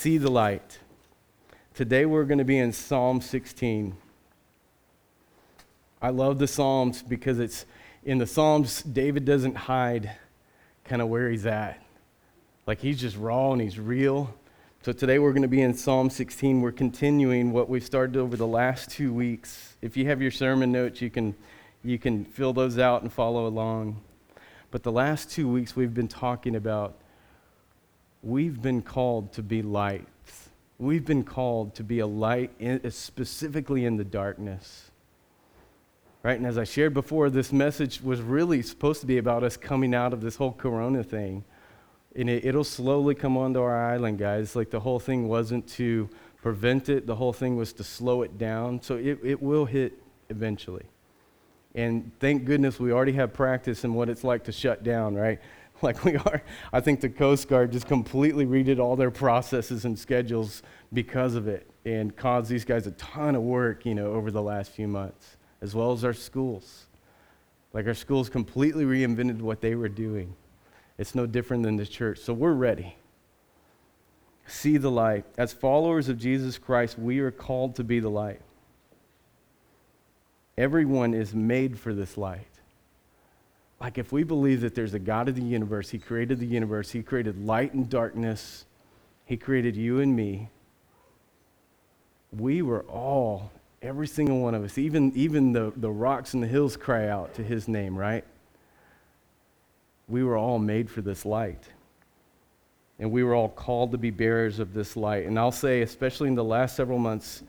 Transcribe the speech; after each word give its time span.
See 0.00 0.16
the 0.16 0.30
light. 0.30 0.78
Today 1.74 2.06
we're 2.06 2.24
going 2.24 2.38
to 2.38 2.44
be 2.44 2.56
in 2.56 2.72
Psalm 2.72 3.20
16. 3.20 3.94
I 6.00 6.08
love 6.08 6.38
the 6.38 6.46
Psalms 6.46 7.02
because 7.02 7.38
it's 7.38 7.66
in 8.02 8.16
the 8.16 8.26
Psalms, 8.26 8.82
David 8.82 9.26
doesn't 9.26 9.54
hide 9.54 10.12
kind 10.84 11.02
of 11.02 11.08
where 11.08 11.28
he's 11.28 11.44
at. 11.44 11.84
Like 12.66 12.80
he's 12.80 12.98
just 12.98 13.14
raw 13.18 13.52
and 13.52 13.60
he's 13.60 13.78
real. 13.78 14.34
So 14.80 14.92
today 14.92 15.18
we're 15.18 15.32
going 15.32 15.42
to 15.42 15.48
be 15.48 15.60
in 15.60 15.74
Psalm 15.74 16.08
16. 16.08 16.62
We're 16.62 16.72
continuing 16.72 17.52
what 17.52 17.68
we've 17.68 17.84
started 17.84 18.16
over 18.16 18.38
the 18.38 18.46
last 18.46 18.90
two 18.90 19.12
weeks. 19.12 19.76
If 19.82 19.98
you 19.98 20.06
have 20.06 20.22
your 20.22 20.30
sermon 20.30 20.72
notes, 20.72 21.02
you 21.02 21.10
can, 21.10 21.34
you 21.84 21.98
can 21.98 22.24
fill 22.24 22.54
those 22.54 22.78
out 22.78 23.02
and 23.02 23.12
follow 23.12 23.46
along. 23.46 24.00
But 24.70 24.82
the 24.82 24.92
last 24.92 25.30
two 25.30 25.46
weeks 25.46 25.76
we've 25.76 25.92
been 25.92 26.08
talking 26.08 26.56
about 26.56 26.96
we've 28.22 28.60
been 28.60 28.82
called 28.82 29.32
to 29.34 29.42
be 29.42 29.62
lights. 29.62 30.50
We've 30.78 31.04
been 31.04 31.24
called 31.24 31.74
to 31.74 31.84
be 31.84 31.98
a 31.98 32.06
light, 32.06 32.50
in, 32.58 32.80
uh, 32.84 32.90
specifically 32.90 33.84
in 33.84 33.96
the 33.96 34.04
darkness 34.04 34.90
right? 36.22 36.36
And 36.36 36.46
as 36.46 36.58
I 36.58 36.64
shared 36.64 36.94
before, 36.94 37.30
this 37.30 37.52
message 37.52 38.02
was 38.02 38.20
really 38.20 38.62
supposed 38.62 39.00
to 39.00 39.06
be 39.06 39.18
about 39.18 39.42
us 39.42 39.56
coming 39.56 39.94
out 39.94 40.12
of 40.12 40.20
this 40.20 40.36
whole 40.36 40.52
corona 40.52 41.02
thing. 41.02 41.44
And 42.16 42.28
it, 42.28 42.54
will 42.54 42.64
slowly 42.64 43.14
come 43.14 43.36
onto 43.36 43.60
our 43.60 43.92
island, 43.92 44.18
guys. 44.18 44.56
Like 44.56 44.70
the 44.70 44.80
whole 44.80 44.98
thing 44.98 45.28
wasn't 45.28 45.66
to 45.70 46.08
prevent 46.42 46.88
it, 46.88 47.06
the 47.06 47.14
whole 47.14 47.32
thing 47.32 47.56
was 47.56 47.72
to 47.74 47.84
slow 47.84 48.22
it 48.22 48.36
down. 48.36 48.82
So 48.82 48.96
it, 48.96 49.18
it 49.22 49.40
will 49.40 49.64
hit 49.64 49.92
eventually. 50.28 50.84
And 51.74 52.10
thank 52.18 52.44
goodness 52.44 52.80
we 52.80 52.90
already 52.90 53.12
have 53.12 53.32
practice 53.32 53.84
in 53.84 53.94
what 53.94 54.08
it's 54.08 54.24
like 54.24 54.44
to 54.44 54.52
shut 54.52 54.82
down, 54.82 55.14
right? 55.14 55.40
Like 55.82 56.04
we 56.04 56.16
are. 56.16 56.42
I 56.74 56.80
think 56.80 57.00
the 57.00 57.08
Coast 57.08 57.48
Guard 57.48 57.72
just 57.72 57.86
completely 57.86 58.44
redid 58.44 58.78
all 58.78 58.96
their 58.96 59.10
processes 59.10 59.86
and 59.86 59.98
schedules 59.98 60.62
because 60.92 61.34
of 61.34 61.48
it 61.48 61.70
and 61.86 62.14
caused 62.14 62.50
these 62.50 62.66
guys 62.66 62.86
a 62.86 62.90
ton 62.92 63.34
of 63.34 63.40
work, 63.40 63.86
you 63.86 63.94
know, 63.94 64.12
over 64.12 64.30
the 64.30 64.42
last 64.42 64.72
few 64.72 64.86
months 64.86 65.38
as 65.62 65.74
well 65.74 65.92
as 65.92 66.04
our 66.04 66.14
schools. 66.14 66.86
Like 67.72 67.86
our 67.86 67.94
schools 67.94 68.28
completely 68.28 68.84
reinvented 68.84 69.40
what 69.40 69.60
they 69.60 69.74
were 69.74 69.88
doing. 69.88 70.34
It's 70.98 71.14
no 71.14 71.26
different 71.26 71.62
than 71.62 71.76
the 71.76 71.86
church. 71.86 72.18
So 72.18 72.32
we're 72.32 72.52
ready. 72.52 72.96
See 74.46 74.76
the 74.76 74.90
light. 74.90 75.24
As 75.38 75.52
followers 75.52 76.08
of 76.08 76.18
Jesus 76.18 76.58
Christ, 76.58 76.98
we 76.98 77.20
are 77.20 77.30
called 77.30 77.76
to 77.76 77.84
be 77.84 78.00
the 78.00 78.10
light. 78.10 78.40
Everyone 80.58 81.14
is 81.14 81.34
made 81.34 81.78
for 81.78 81.94
this 81.94 82.18
light. 82.18 82.49
Like 83.80 83.98
if 83.98 84.12
we 84.12 84.24
believe 84.24 84.60
that 84.60 84.74
there's 84.74 84.94
a 84.94 84.98
God 84.98 85.28
of 85.28 85.34
the 85.34 85.42
universe, 85.42 85.90
He 85.90 85.98
created 85.98 86.38
the 86.38 86.46
universe, 86.46 86.90
He 86.90 87.02
created 87.02 87.44
light 87.44 87.72
and 87.72 87.88
darkness, 87.88 88.66
He 89.24 89.36
created 89.36 89.76
you 89.76 90.00
and 90.00 90.14
me, 90.14 90.50
we 92.32 92.62
were 92.62 92.82
all 92.82 93.50
Every 93.82 94.06
single 94.06 94.40
one 94.40 94.54
of 94.54 94.62
us, 94.62 94.76
even, 94.76 95.10
even 95.14 95.52
the, 95.52 95.72
the 95.74 95.90
rocks 95.90 96.34
and 96.34 96.42
the 96.42 96.46
hills 96.46 96.76
cry 96.76 97.08
out 97.08 97.34
to 97.34 97.42
his 97.42 97.66
name, 97.66 97.96
right? 97.96 98.24
We 100.06 100.22
were 100.22 100.36
all 100.36 100.58
made 100.58 100.90
for 100.90 101.00
this 101.00 101.24
light. 101.24 101.64
And 102.98 103.10
we 103.10 103.24
were 103.24 103.34
all 103.34 103.48
called 103.48 103.92
to 103.92 103.98
be 103.98 104.10
bearers 104.10 104.58
of 104.58 104.74
this 104.74 104.98
light. 104.98 105.24
And 105.24 105.38
I'll 105.38 105.50
say, 105.50 105.80
especially 105.80 106.28
in 106.28 106.34
the 106.34 106.44
last 106.44 106.76
several 106.76 106.98
months, 106.98 107.42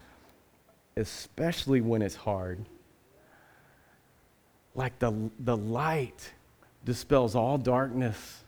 especially 0.95 1.81
when 1.81 2.01
it's 2.01 2.15
hard, 2.15 2.59
like 4.75 4.97
the, 4.99 5.29
the 5.39 5.57
light 5.57 6.31
dispels 6.85 7.35
all 7.35 7.57
darkness. 7.57 8.43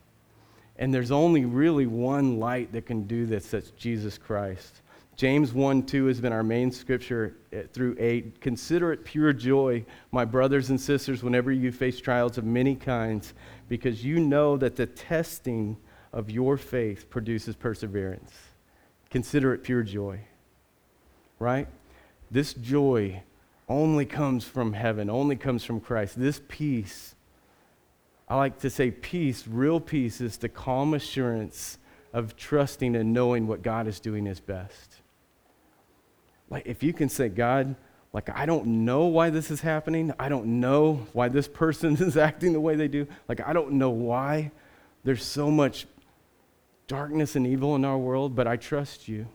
And 0.78 0.94
there's 0.94 1.12
only 1.12 1.46
really 1.46 1.86
one 1.86 2.40
light 2.40 2.72
that 2.74 2.86
can 2.86 3.04
do 3.04 3.26
this 3.26 3.48
that's 3.52 3.72
Jesus 3.72 4.18
Christ. 4.18 4.82
James 5.16 5.54
1 5.54 5.86
2 5.86 6.08
has 6.08 6.20
been 6.20 6.34
our 6.34 6.44
main 6.44 6.72
scripture 6.72 7.36
eh, 7.52 7.64
through 7.72 7.96
8. 8.00 8.42
Consider 8.42 8.92
it 8.92 9.06
pure 9.06 9.32
joy, 9.32 9.86
my 10.12 10.26
brothers 10.26 10.72
and 10.72 10.82
sisters, 10.82 11.22
whenever 11.22 11.52
you 11.52 11.72
face 11.72 12.00
trials 12.00 12.40
of 12.40 12.46
many 12.46 12.76
kinds, 12.76 13.34
because 13.70 14.04
you 14.04 14.20
know 14.20 14.58
that 14.58 14.76
the 14.76 14.88
testing 14.88 15.78
of 16.12 16.32
your 16.32 16.58
faith 16.58 17.10
produces 17.10 17.56
perseverance. 17.56 18.32
Consider 19.12 19.54
it 19.54 19.64
pure 19.64 19.84
joy. 19.84 20.20
Right? 21.38 21.68
This 22.32 22.56
joy 22.56 23.22
only 23.68 24.06
comes 24.06 24.44
from 24.44 24.74
heaven, 24.74 25.10
only 25.10 25.36
comes 25.36 25.64
from 25.64 25.80
Christ. 25.80 26.20
This 26.20 26.42
peace, 26.48 27.16
I 28.28 28.36
like 28.36 28.60
to 28.60 28.70
say 28.70 28.92
peace, 28.92 29.48
real 29.48 29.80
peace, 29.80 30.22
is 30.22 30.38
the 30.38 30.50
calm 30.50 30.94
assurance 30.94 31.78
of 32.14 32.36
trusting 32.36 32.96
and 32.96 33.14
knowing 33.14 33.48
what 33.48 33.62
God 33.62 33.88
is 33.88 34.00
doing 34.00 34.28
is 34.28 34.40
best. 34.40 34.98
Like, 36.50 36.68
if 36.68 36.84
you 36.84 36.94
can 36.94 37.10
say, 37.10 37.30
God, 37.30 37.76
like, 38.14 38.30
I 38.30 38.46
don't 38.46 38.86
know 38.86 39.06
why 39.06 39.32
this 39.32 39.50
is 39.50 39.62
happening. 39.62 40.14
I 40.20 40.30
don't 40.30 40.60
know 40.60 41.08
why 41.14 41.30
this 41.30 41.48
person 41.48 41.96
is 42.00 42.16
acting 42.16 42.54
the 42.54 42.62
way 42.62 42.76
they 42.76 42.88
do. 42.88 43.08
Like, 43.28 43.42
I 43.42 43.54
don't 43.54 43.74
know 43.74 43.90
why 43.90 44.52
there's 45.04 45.26
so 45.26 45.50
much 45.50 45.88
darkness 46.88 47.36
and 47.36 47.48
evil 47.48 47.76
in 47.76 47.84
our 47.84 47.98
world, 47.98 48.36
but 48.36 48.48
I 48.48 48.58
trust 48.58 49.08
you. 49.08 49.28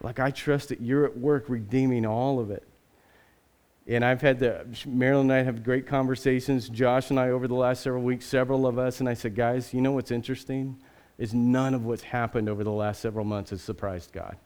Like, 0.00 0.20
I 0.20 0.30
trust 0.30 0.68
that 0.68 0.80
you're 0.80 1.04
at 1.04 1.18
work 1.18 1.46
redeeming 1.48 2.06
all 2.06 2.38
of 2.38 2.50
it. 2.50 2.62
And 3.88 4.04
I've 4.04 4.20
had 4.20 4.40
the, 4.40 4.66
Marilyn 4.84 5.30
and 5.30 5.40
I 5.40 5.42
have 5.42 5.62
great 5.62 5.86
conversations, 5.86 6.68
Josh 6.68 7.10
and 7.10 7.20
I 7.20 7.30
over 7.30 7.46
the 7.46 7.54
last 7.54 7.82
several 7.82 8.02
weeks, 8.02 8.26
several 8.26 8.66
of 8.66 8.78
us, 8.78 8.98
and 8.98 9.08
I 9.08 9.14
said, 9.14 9.36
guys, 9.36 9.72
you 9.72 9.80
know 9.80 9.92
what's 9.92 10.10
interesting? 10.10 10.76
Is 11.18 11.32
none 11.32 11.72
of 11.72 11.84
what's 11.84 12.02
happened 12.02 12.48
over 12.48 12.64
the 12.64 12.72
last 12.72 13.00
several 13.00 13.24
months 13.24 13.50
has 13.50 13.62
surprised 13.62 14.12
God. 14.12 14.36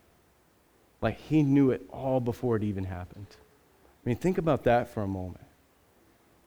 Like 1.00 1.18
he 1.18 1.42
knew 1.42 1.70
it 1.70 1.82
all 1.90 2.20
before 2.20 2.56
it 2.56 2.62
even 2.62 2.84
happened. 2.84 3.26
I 3.30 4.08
mean, 4.08 4.16
think 4.16 4.36
about 4.36 4.64
that 4.64 4.88
for 4.88 5.02
a 5.02 5.08
moment. 5.08 5.44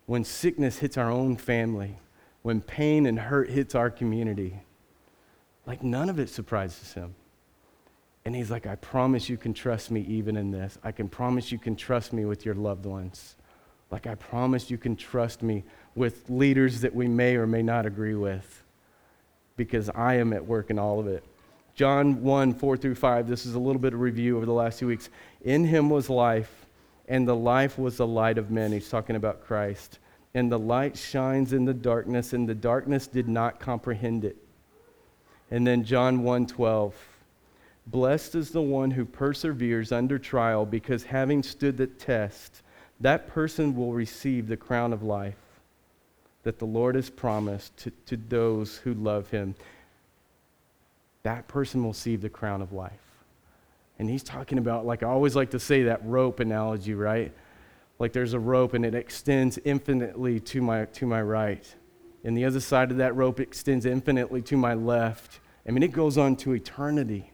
When 0.06 0.24
sickness 0.24 0.78
hits 0.78 0.98
our 0.98 1.10
own 1.10 1.38
family, 1.38 1.98
when 2.44 2.62
pain 2.62 3.06
and 3.08 3.18
hurt 3.18 3.50
hits 3.50 3.74
our 3.74 3.90
community, 3.90 4.62
like 5.66 5.82
none 5.82 6.10
of 6.10 6.20
it 6.20 6.30
surprises 6.30 6.94
him. 6.94 7.16
And 8.26 8.36
he's 8.36 8.50
like, 8.50 8.66
I 8.66 8.76
promise 8.76 9.28
you 9.28 9.38
can 9.38 9.54
trust 9.54 9.92
me 9.92 10.02
even 10.02 10.38
in 10.38 10.52
this. 10.52 10.78
I 10.84 10.92
can 10.92 11.10
promise 11.10 11.52
you 11.52 11.60
can 11.60 11.76
trust 11.76 12.14
me 12.14 12.26
with 12.26 12.46
your 12.46 12.56
loved 12.56 12.86
ones. 12.86 13.36
Like, 13.92 14.08
I 14.08 14.16
promise 14.16 14.72
you 14.72 14.78
can 14.78 14.96
trust 14.96 15.44
me 15.44 15.64
with 15.94 16.30
leaders 16.30 16.82
that 16.82 16.96
we 16.96 17.08
may 17.08 17.36
or 17.36 17.46
may 17.46 17.62
not 17.62 17.86
agree 17.86 18.16
with 18.16 18.64
because 19.56 19.90
I 19.90 20.16
am 20.16 20.34
at 20.34 20.46
work 20.46 20.70
in 20.70 20.80
all 20.80 21.00
of 21.00 21.08
it. 21.08 21.24
John 21.76 22.24
1, 22.24 22.54
4 22.54 22.78
through 22.78 22.96
5. 22.96 23.28
This 23.28 23.46
is 23.46 23.56
a 23.56 23.60
little 23.60 23.82
bit 23.82 23.94
of 23.94 24.00
review 24.00 24.38
over 24.38 24.46
the 24.46 24.54
last 24.54 24.80
few 24.80 24.88
weeks. 24.88 25.10
In 25.44 25.66
him 25.66 25.90
was 25.90 26.10
life, 26.10 26.66
and 27.08 27.28
the 27.28 27.36
life 27.36 27.78
was 27.78 27.98
the 27.98 28.08
light 28.08 28.38
of 28.38 28.52
men. 28.52 28.72
He's 28.72 28.90
talking 28.90 29.16
about 29.16 29.44
Christ. 29.44 30.00
And 30.34 30.52
the 30.52 30.60
light 30.60 30.98
shines 30.98 31.54
in 31.54 31.66
the 31.66 31.74
darkness, 31.74 32.34
and 32.34 32.48
the 32.48 32.56
darkness 32.56 33.08
did 33.08 33.28
not 33.28 33.60
comprehend 33.60 34.24
it. 34.24 34.38
And 35.52 35.68
then 35.68 35.84
John 35.84 36.24
1, 36.24 36.48
12. 36.48 36.96
Blessed 37.88 38.36
is 38.36 38.52
the 38.52 38.62
one 38.62 38.92
who 38.92 39.06
perseveres 39.06 39.92
under 39.92 40.18
trial, 40.18 40.66
because 40.66 41.04
having 41.04 41.44
stood 41.44 41.78
the 41.78 41.88
test, 41.88 42.62
that 43.02 43.28
person 43.28 43.76
will 43.76 43.94
receive 43.94 44.48
the 44.48 44.58
crown 44.58 44.94
of 44.94 45.04
life 45.04 45.36
that 46.44 46.60
the 46.60 46.66
Lord 46.66 46.96
has 46.96 47.10
promised 47.10 47.76
to, 47.78 47.92
to 48.06 48.18
those 48.18 48.78
who 48.78 48.94
love 48.94 49.30
him 49.30 49.56
that 51.24 51.48
person 51.48 51.82
will 51.82 51.92
receive 51.92 52.22
the 52.22 52.30
crown 52.30 52.62
of 52.62 52.72
life. 52.74 52.92
And 53.98 54.10
he's 54.10 54.24
talking 54.24 54.58
about, 54.58 54.86
like 54.86 55.04
I 55.04 55.08
always 55.08 55.36
like 55.36 55.52
to 55.52 55.60
say, 55.60 55.84
that 55.84 56.06
rope 56.06 56.40
analogy, 56.40 56.94
right? 56.94 57.32
Like 58.00 58.12
there's 58.12 58.34
a 58.34 58.40
rope 58.40 58.74
and 58.74 58.86
it 58.86 58.94
extends 58.94 59.58
infinitely 59.64 60.40
to 60.42 60.62
my, 60.62 60.86
to 60.86 61.06
my 61.06 61.22
right. 61.22 61.76
And 62.26 62.38
the 62.38 62.46
other 62.46 62.60
side 62.60 62.92
of 62.92 62.98
that 62.98 63.16
rope 63.16 63.40
extends 63.40 63.86
infinitely 63.86 64.42
to 64.44 64.58
my 64.58 64.74
left. 64.74 65.40
I 65.68 65.72
mean, 65.72 65.84
it 65.84 65.94
goes 65.94 66.18
on 66.18 66.36
to 66.38 66.54
eternity. 66.54 67.32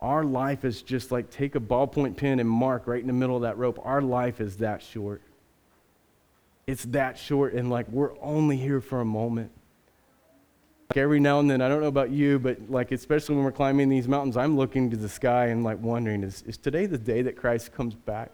Our 0.00 0.24
life 0.24 0.64
is 0.64 0.82
just 0.82 1.10
like 1.10 1.30
take 1.30 1.54
a 1.54 1.60
ballpoint 1.60 2.16
pen 2.16 2.38
and 2.38 2.48
mark 2.48 2.86
right 2.86 3.00
in 3.00 3.06
the 3.06 3.12
middle 3.12 3.36
of 3.36 3.42
that 3.42 3.56
rope. 3.56 3.80
Our 3.82 4.02
life 4.02 4.40
is 4.40 4.58
that 4.58 4.82
short. 4.82 5.22
It's 6.66 6.84
that 6.86 7.16
short, 7.16 7.54
and 7.54 7.70
like 7.70 7.88
we're 7.88 8.18
only 8.20 8.56
here 8.56 8.80
for 8.80 9.00
a 9.00 9.04
moment. 9.04 9.52
Like 10.90 10.98
every 10.98 11.20
now 11.20 11.40
and 11.40 11.50
then, 11.50 11.60
I 11.60 11.68
don't 11.68 11.80
know 11.80 11.88
about 11.88 12.10
you, 12.10 12.38
but 12.38 12.70
like 12.70 12.92
especially 12.92 13.36
when 13.36 13.44
we're 13.44 13.52
climbing 13.52 13.88
these 13.88 14.06
mountains, 14.06 14.36
I'm 14.36 14.56
looking 14.56 14.90
to 14.90 14.96
the 14.96 15.08
sky 15.08 15.46
and 15.46 15.64
like 15.64 15.80
wondering, 15.80 16.22
is, 16.22 16.42
is 16.42 16.56
today 16.56 16.86
the 16.86 16.98
day 16.98 17.22
that 17.22 17.36
Christ 17.36 17.72
comes 17.72 17.94
back? 17.94 18.30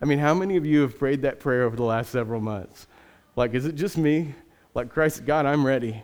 I 0.00 0.04
mean, 0.04 0.18
how 0.18 0.34
many 0.34 0.56
of 0.56 0.66
you 0.66 0.82
have 0.82 0.98
prayed 0.98 1.22
that 1.22 1.40
prayer 1.40 1.62
over 1.62 1.76
the 1.76 1.84
last 1.84 2.10
several 2.10 2.40
months? 2.40 2.86
Like, 3.34 3.54
is 3.54 3.64
it 3.64 3.76
just 3.76 3.96
me? 3.96 4.34
Like, 4.74 4.90
Christ, 4.90 5.24
God, 5.24 5.46
I'm 5.46 5.64
ready. 5.66 6.02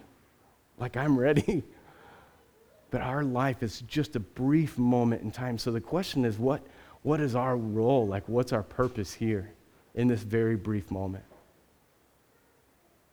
Like, 0.79 0.97
I'm 0.97 1.19
ready. 1.19 1.63
But 2.93 3.01
our 3.01 3.25
life 3.25 3.63
is 3.63 3.81
just 3.89 4.17
a 4.17 4.21
brief 4.21 4.79
moment 4.79 5.23
in 5.23 5.33
time. 5.33 5.57
So 5.57 5.73
the 5.73 5.81
question 5.81 6.27
is, 6.27 6.39
what, 6.39 6.61
what 7.03 7.21
is 7.21 7.35
our 7.35 7.57
role? 7.57 8.07
Like, 8.07 8.29
what's 8.29 8.53
our 8.53 8.63
purpose 8.63 9.15
here 9.15 9.51
in 9.95 10.09
this 10.09 10.23
very 10.23 10.57
brief 10.57 10.91
moment? 10.91 11.25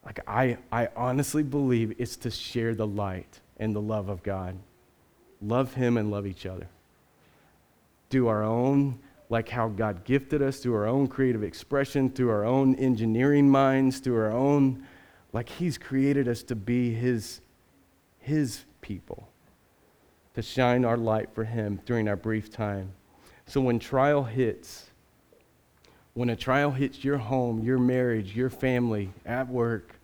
Like, 0.06 0.20
I, 0.28 0.58
I 0.70 0.90
honestly 0.98 1.44
believe 1.44 1.96
it's 1.98 2.18
to 2.18 2.30
share 2.30 2.76
the 2.76 2.86
light 2.86 3.40
and 3.58 3.74
the 3.74 3.81
love 3.81 4.10
of 4.10 4.22
God. 4.22 4.58
love 5.42 5.74
Him 5.76 5.98
and 5.98 6.12
love 6.12 6.28
each 6.28 6.46
other. 6.46 6.68
Do 8.10 8.28
our 8.28 8.44
own, 8.44 9.00
like 9.30 9.48
how 9.48 9.70
God 9.70 10.04
gifted 10.04 10.42
us, 10.42 10.60
through 10.60 10.76
our 10.76 10.88
own 10.88 11.08
creative 11.08 11.44
expression, 11.44 12.10
through 12.10 12.31
our 12.31 12.44
own 12.44 12.76
engineering 12.76 13.50
minds, 13.50 14.00
through 14.00 14.18
our 14.18 14.31
own, 14.31 14.86
like 15.31 15.48
He's 15.48 15.78
created 15.78 16.28
us 16.28 16.44
to 16.44 16.56
be 16.56 16.94
His, 16.94 17.40
His 18.20 18.66
people, 18.81 19.29
to 20.36 20.42
shine 20.42 20.86
our 20.86 20.98
light 20.98 21.30
for 21.34 21.44
Him 21.44 21.81
during 21.86 22.08
our 22.08 22.16
brief 22.16 22.52
time. 22.52 22.92
So 23.46 23.62
when 23.62 23.80
trial 23.80 24.24
hits, 24.24 24.90
when 26.14 26.30
a 26.30 26.36
trial 26.36 26.72
hits 26.72 27.04
your 27.04 27.18
home, 27.18 27.64
your 27.64 27.80
marriage, 27.80 28.36
your 28.36 28.50
family, 28.50 29.12
at 29.26 29.48
work, 29.48 29.96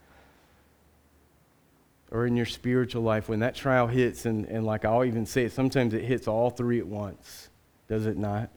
or 2.11 2.25
in 2.25 2.35
your 2.35 2.45
spiritual 2.45 3.03
life, 3.03 3.29
when 3.29 3.39
that 3.39 3.55
trial 3.55 3.87
hits, 3.87 4.25
and, 4.25 4.45
and 4.45 4.65
like 4.65 4.85
I'll 4.85 5.03
even 5.03 5.25
say 5.25 5.45
it, 5.45 5.51
sometimes 5.51 5.93
it 5.93 6.03
hits 6.03 6.27
all 6.27 6.49
three 6.49 6.79
at 6.79 6.87
once, 6.87 7.49
does 7.87 8.05
it 8.05 8.17
not? 8.17 8.49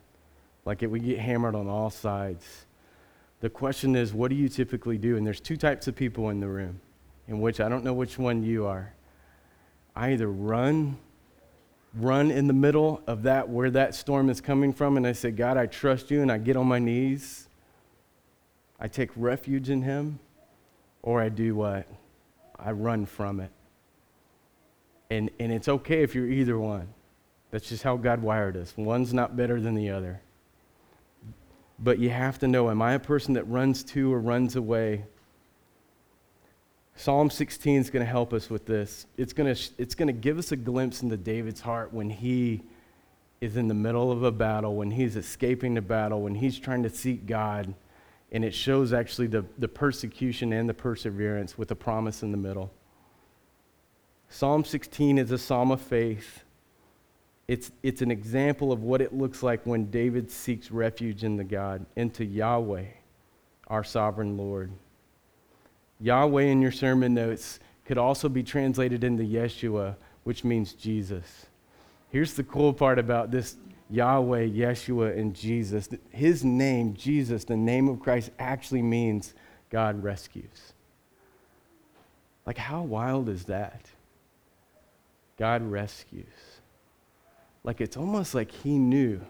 Like 0.65 0.83
it, 0.83 0.87
we 0.87 1.01
get 1.01 1.19
hammered 1.19 1.55
on 1.55 1.67
all 1.67 1.91
sides. 1.91 2.67
The 3.41 3.51
question 3.51 3.95
is, 3.95 4.13
what 4.13 4.31
do 4.31 4.35
you 4.35 4.49
typically 4.49 4.99
do? 4.99 5.17
And 5.17 5.27
there's 5.27 5.41
two 5.41 5.57
types 5.57 5.87
of 5.87 5.95
people 5.95 6.31
in 6.31 6.41
the 6.41 6.49
room, 6.49 6.81
in 7.27 7.41
which 7.41 7.61
I 7.61 7.69
don't 7.69 7.85
know 7.85 7.95
which 7.95 8.19
one 8.19 8.43
you 8.43 8.67
are. 8.67 8.93
I 9.95 10.13
either 10.13 10.29
run, 10.29 10.99
run 11.99 12.31
in 12.31 12.47
the 12.47 12.53
middle 12.53 13.03
of 13.07 13.23
that 13.25 13.49
where 13.49 13.71
that 13.71 13.95
storm 13.95 14.31
is 14.31 14.41
coming 14.41 14.73
from, 14.73 14.97
and 14.97 15.07
I 15.07 15.13
say, 15.13 15.31
God, 15.31 15.57
I 15.57 15.67
trust 15.67 16.11
you, 16.11 16.23
and 16.23 16.31
I 16.31 16.39
get 16.39 16.57
on 16.57 16.67
my 16.67 16.79
knees. 16.79 17.49
I 18.81 18.89
take 18.89 19.11
refuge 19.17 19.71
in 19.71 19.83
Him, 19.83 20.19
or 21.03 21.21
I 21.21 21.29
do 21.29 21.55
what? 21.55 21.87
I 22.59 22.73
run 22.73 23.07
from 23.07 23.41
it. 23.41 23.51
And, 25.11 25.31
and 25.39 25.53
it's 25.53 25.69
okay 25.69 26.03
if 26.03 26.15
you're 26.15 26.29
either 26.29 26.59
one. 26.59 26.89
That's 27.51 27.69
just 27.69 27.83
how 27.83 27.97
God 27.97 28.21
wired 28.23 28.57
us. 28.57 28.75
One's 28.77 29.15
not 29.15 29.37
better 29.37 29.61
than 29.61 29.75
the 29.75 29.91
other. 29.91 30.21
But 31.79 31.99
you 31.99 32.11
have 32.11 32.39
to 32.41 32.49
know 32.49 32.71
am 32.71 32.83
I 32.83 32.95
a 32.95 32.99
person 32.99 33.35
that 33.35 33.45
runs 33.45 33.83
to 33.85 34.13
or 34.13 34.21
runs 34.21 34.57
away? 34.57 35.05
Psalm 36.99 37.31
16 37.31 37.81
is 37.81 37.91
going 37.91 38.05
to 38.05 38.11
help 38.11 38.33
us 38.33 38.51
with 38.51 38.67
this. 38.67 39.07
It's 39.17 39.33
going 39.33 39.55
to, 39.55 39.71
it's 39.79 39.95
going 39.95 40.09
to 40.09 40.13
give 40.13 40.37
us 40.37 40.51
a 40.51 40.57
glimpse 40.57 41.01
into 41.05 41.17
David's 41.17 41.61
heart 41.61 41.93
when 41.93 42.11
he 42.11 42.61
is 43.41 43.57
in 43.57 43.69
the 43.69 43.75
middle 43.75 44.11
of 44.11 44.25
a 44.25 44.33
battle, 44.33 44.75
when 44.75 44.91
he's 44.91 45.15
escaping 45.15 45.75
the 45.75 45.81
battle, 45.81 46.23
when 46.23 46.35
he's 46.35 46.59
trying 46.59 46.83
to 46.83 46.91
seek 46.91 47.25
God 47.25 47.73
and 48.33 48.45
it 48.45 48.53
shows 48.53 48.93
actually 48.93 49.29
the, 49.29 49.45
the 49.59 49.69
persecution 49.69 50.53
and 50.53 50.69
the 50.69 50.75
perseverance 50.75 51.57
with 51.57 51.71
a 51.71 51.77
promise 51.77 52.25
in 52.25 52.33
the 52.33 52.37
middle. 52.37 52.73
Psalm 54.29 54.65
16 54.65 55.19
is 55.19 55.31
a 55.31 55.39
psalm 55.39 55.71
of 55.71 55.81
faith. 55.81 56.43
It's, 57.47 57.71
it's 57.85 58.03
an 58.03 58.11
example 58.11 58.73
of 58.73 58.83
what 58.83 59.01
it 59.01 59.15
looks 59.15 59.45
like 59.45 59.65
when 59.65 59.89
David 59.89 60.33
seeks 60.33 60.73
refuge 60.73 61.23
in 61.23 61.37
the 61.37 61.45
God, 61.45 61.87
into 61.95 62.25
Yahweh, 62.25 62.87
our 63.69 63.85
sovereign 63.85 64.37
Lord. 64.37 64.73
Yahweh 66.01 66.43
in 66.43 66.63
your 66.63 66.73
sermon 66.73 67.15
notes 67.15 67.61
could 67.85 67.99
also 67.99 68.29
be 68.29 68.43
translated 68.43 69.03
into 69.03 69.25
Yeshua, 69.25 69.97
which 70.25 70.45
means 70.45 70.73
Jesus. 70.73 71.47
Here's 72.11 72.35
the 72.35 72.45
cool 72.45 72.73
part 72.73 72.99
about 72.99 73.31
this 73.31 73.57
Yahweh, 73.91 74.47
Yeshua, 74.47 75.19
and 75.19 75.35
Jesus. 75.35 75.89
His 76.11 76.45
name, 76.45 76.95
Jesus, 76.95 77.45
the 77.45 77.57
name 77.57 77.89
of 77.89 78.01
Christ, 78.01 78.31
actually 78.39 78.83
means 78.83 79.35
God 79.71 80.03
rescues. 80.03 80.75
Like, 82.47 82.59
how 82.59 82.83
wild 82.83 83.29
is 83.29 83.45
that? 83.45 83.87
God 85.39 85.63
rescues. 85.63 86.27
Like, 87.65 87.81
it's 87.81 87.97
almost 87.97 88.35
like 88.35 88.51
He 88.51 88.79
knew. 88.79 89.21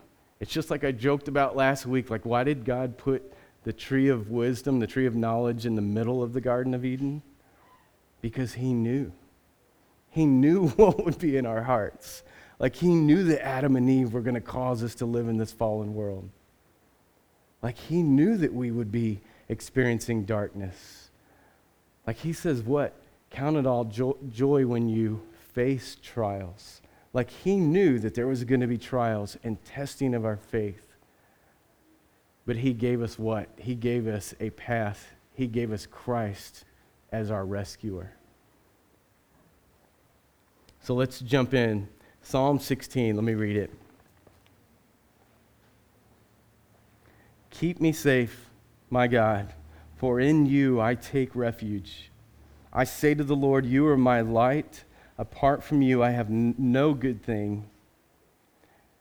It's 0.41 0.53
just 0.53 0.71
like 0.71 0.85
I 0.85 0.93
joked 0.93 1.29
about 1.29 1.57
last 1.57 1.87
week. 1.87 2.11
Like, 2.11 2.25
why 2.25 2.45
did 2.45 2.65
God 2.65 2.97
put 2.97 3.33
the 3.65 3.73
tree 3.73 4.09
of 4.09 4.31
wisdom, 4.31 4.81
the 4.81 4.87
tree 4.87 5.07
of 5.07 5.15
knowledge, 5.15 5.67
in 5.67 5.75
the 5.75 5.83
middle 5.83 6.23
of 6.23 6.33
the 6.33 6.41
Garden 6.41 6.75
of 6.75 6.85
Eden? 6.85 7.23
Because 8.21 8.55
He 8.55 8.73
knew. 8.73 9.13
He 10.11 10.27
knew 10.27 10.69
what 10.77 11.05
would 11.05 11.19
be 11.19 11.37
in 11.37 11.47
our 11.47 11.63
hearts. 11.63 12.23
Like 12.59 12.77
he 12.77 12.89
knew 12.89 13.25
that 13.25 13.45
Adam 13.45 13.77
and 13.77 13.89
Eve 13.89 14.13
were 14.13 14.21
going 14.21 14.35
to 14.35 14.41
cause 14.41 14.83
us 14.83 14.95
to 14.97 15.07
live 15.07 15.29
in 15.29 15.39
this 15.39 15.53
fallen 15.53 15.95
world. 15.95 16.29
Like 17.63 17.79
he 17.79 18.03
knew 18.03 18.37
that 18.37 18.53
we 18.53 18.71
would 18.71 18.91
be 18.91 19.21
experiencing 19.49 20.25
darkness. 20.25 21.11
Like 22.07 22.17
he 22.17 22.33
says, 22.33 22.63
what? 22.63 22.95
Count 23.31 23.57
it 23.57 23.67
all 23.67 23.85
jo- 23.85 24.19
joy 24.31 24.67
when 24.67 24.89
you 24.89 25.23
face 25.53 25.97
trials. 26.03 26.81
Like 27.13 27.31
he 27.31 27.57
knew 27.57 27.99
that 28.01 28.15
there 28.15 28.27
was 28.27 28.45
going 28.45 28.61
to 28.61 28.67
be 28.67 28.79
trials 28.79 29.37
and 29.45 29.63
testing 29.65 30.15
of 30.15 30.25
our 30.25 30.37
faith. 30.37 30.88
But 32.49 32.57
he 32.57 32.73
gave 32.73 33.03
us 33.03 33.19
what? 33.19 33.51
He 33.59 33.75
gave 33.75 34.07
us 34.07 34.35
a 34.41 34.49
path. 34.49 35.13
He 35.35 35.47
gave 35.47 35.71
us 35.71 35.85
Christ 35.85 36.65
as 37.13 37.31
our 37.31 37.45
rescuer. 37.45 38.15
So 40.81 40.95
let's 40.95 41.21
jump 41.21 41.53
in 41.53 41.89
Psalm 42.23 42.59
16, 42.59 43.17
let 43.17 43.23
me 43.23 43.35
read 43.35 43.59
it. 43.59 43.71
Keep 47.51 47.83
me 47.83 47.93
safe, 47.93 48.47
my 48.89 49.09
God, 49.09 49.53
for 49.97 50.19
in 50.19 50.47
you 50.47 50.81
I 50.81 50.95
take 50.95 51.37
refuge. 51.37 52.11
I 52.73 52.85
say 52.85 53.15
to 53.15 53.25
the 53.25 53.37
Lord, 53.37 53.67
You 53.67 53.87
are 53.89 53.99
my 53.99 54.23
light. 54.23 54.85
Apart 55.19 55.63
from 55.63 55.83
you, 55.83 56.03
I 56.03 56.13
have 56.13 56.31
no 56.31 56.95
good 56.95 57.23
thing. 57.23 57.69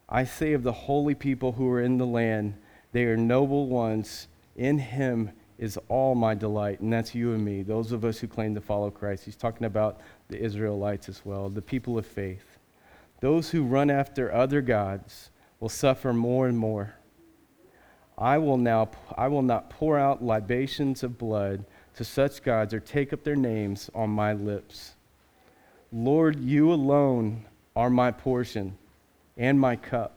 I 0.09 0.25
say 0.25 0.51
of 0.51 0.63
the 0.63 0.73
holy 0.73 1.15
people 1.15 1.53
who 1.53 1.69
are 1.69 1.81
in 1.81 1.97
the 1.97 2.05
land, 2.05 2.55
they 2.91 3.05
are 3.05 3.17
noble 3.17 3.67
ones. 3.67 4.27
In 4.55 4.79
him 4.79 5.31
is 5.57 5.77
all 5.89 6.15
my 6.15 6.33
delight. 6.35 6.79
And 6.79 6.91
that's 6.91 7.15
you 7.15 7.33
and 7.33 7.43
me, 7.43 7.63
those 7.63 7.91
of 7.91 8.05
us 8.05 8.19
who 8.19 8.27
claim 8.27 8.55
to 8.55 8.61
follow 8.61 8.89
Christ. 8.89 9.25
He's 9.25 9.35
talking 9.35 9.65
about 9.65 9.99
the 10.29 10.39
Israelites 10.39 11.09
as 11.09 11.25
well, 11.25 11.49
the 11.49 11.61
people 11.61 11.97
of 11.97 12.05
faith. 12.05 12.57
Those 13.19 13.49
who 13.49 13.63
run 13.63 13.89
after 13.89 14.33
other 14.33 14.61
gods 14.61 15.31
will 15.59 15.69
suffer 15.69 16.13
more 16.13 16.47
and 16.47 16.57
more. 16.57 16.95
I 18.17 18.37
will 18.37 18.57
now 18.57 18.89
I 19.15 19.27
will 19.27 19.43
not 19.43 19.69
pour 19.69 19.97
out 19.97 20.23
libations 20.23 21.03
of 21.03 21.17
blood 21.17 21.65
to 21.95 22.03
such 22.03 22.43
gods 22.43 22.73
or 22.73 22.79
take 22.79 23.13
up 23.13 23.23
their 23.23 23.35
names 23.35 23.89
on 23.93 24.09
my 24.09 24.33
lips. 24.33 24.95
Lord, 25.91 26.39
you 26.39 26.71
alone 26.71 27.45
are 27.75 27.89
my 27.89 28.11
portion 28.11 28.77
and 29.35 29.59
my 29.59 29.75
cup. 29.75 30.16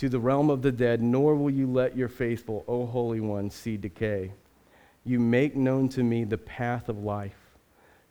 to 0.00 0.08
the 0.08 0.18
realm 0.18 0.48
of 0.48 0.62
the 0.62 0.72
dead, 0.72 1.02
nor 1.02 1.34
will 1.34 1.50
you 1.50 1.70
let 1.70 1.94
your 1.94 2.08
faithful, 2.08 2.64
O 2.66 2.86
Holy 2.86 3.20
One, 3.20 3.50
see 3.50 3.76
decay. 3.76 4.32
You 5.04 5.20
make 5.20 5.54
known 5.54 5.90
to 5.90 6.02
me 6.02 6.24
the 6.24 6.38
path 6.38 6.88
of 6.88 7.04
life. 7.04 7.36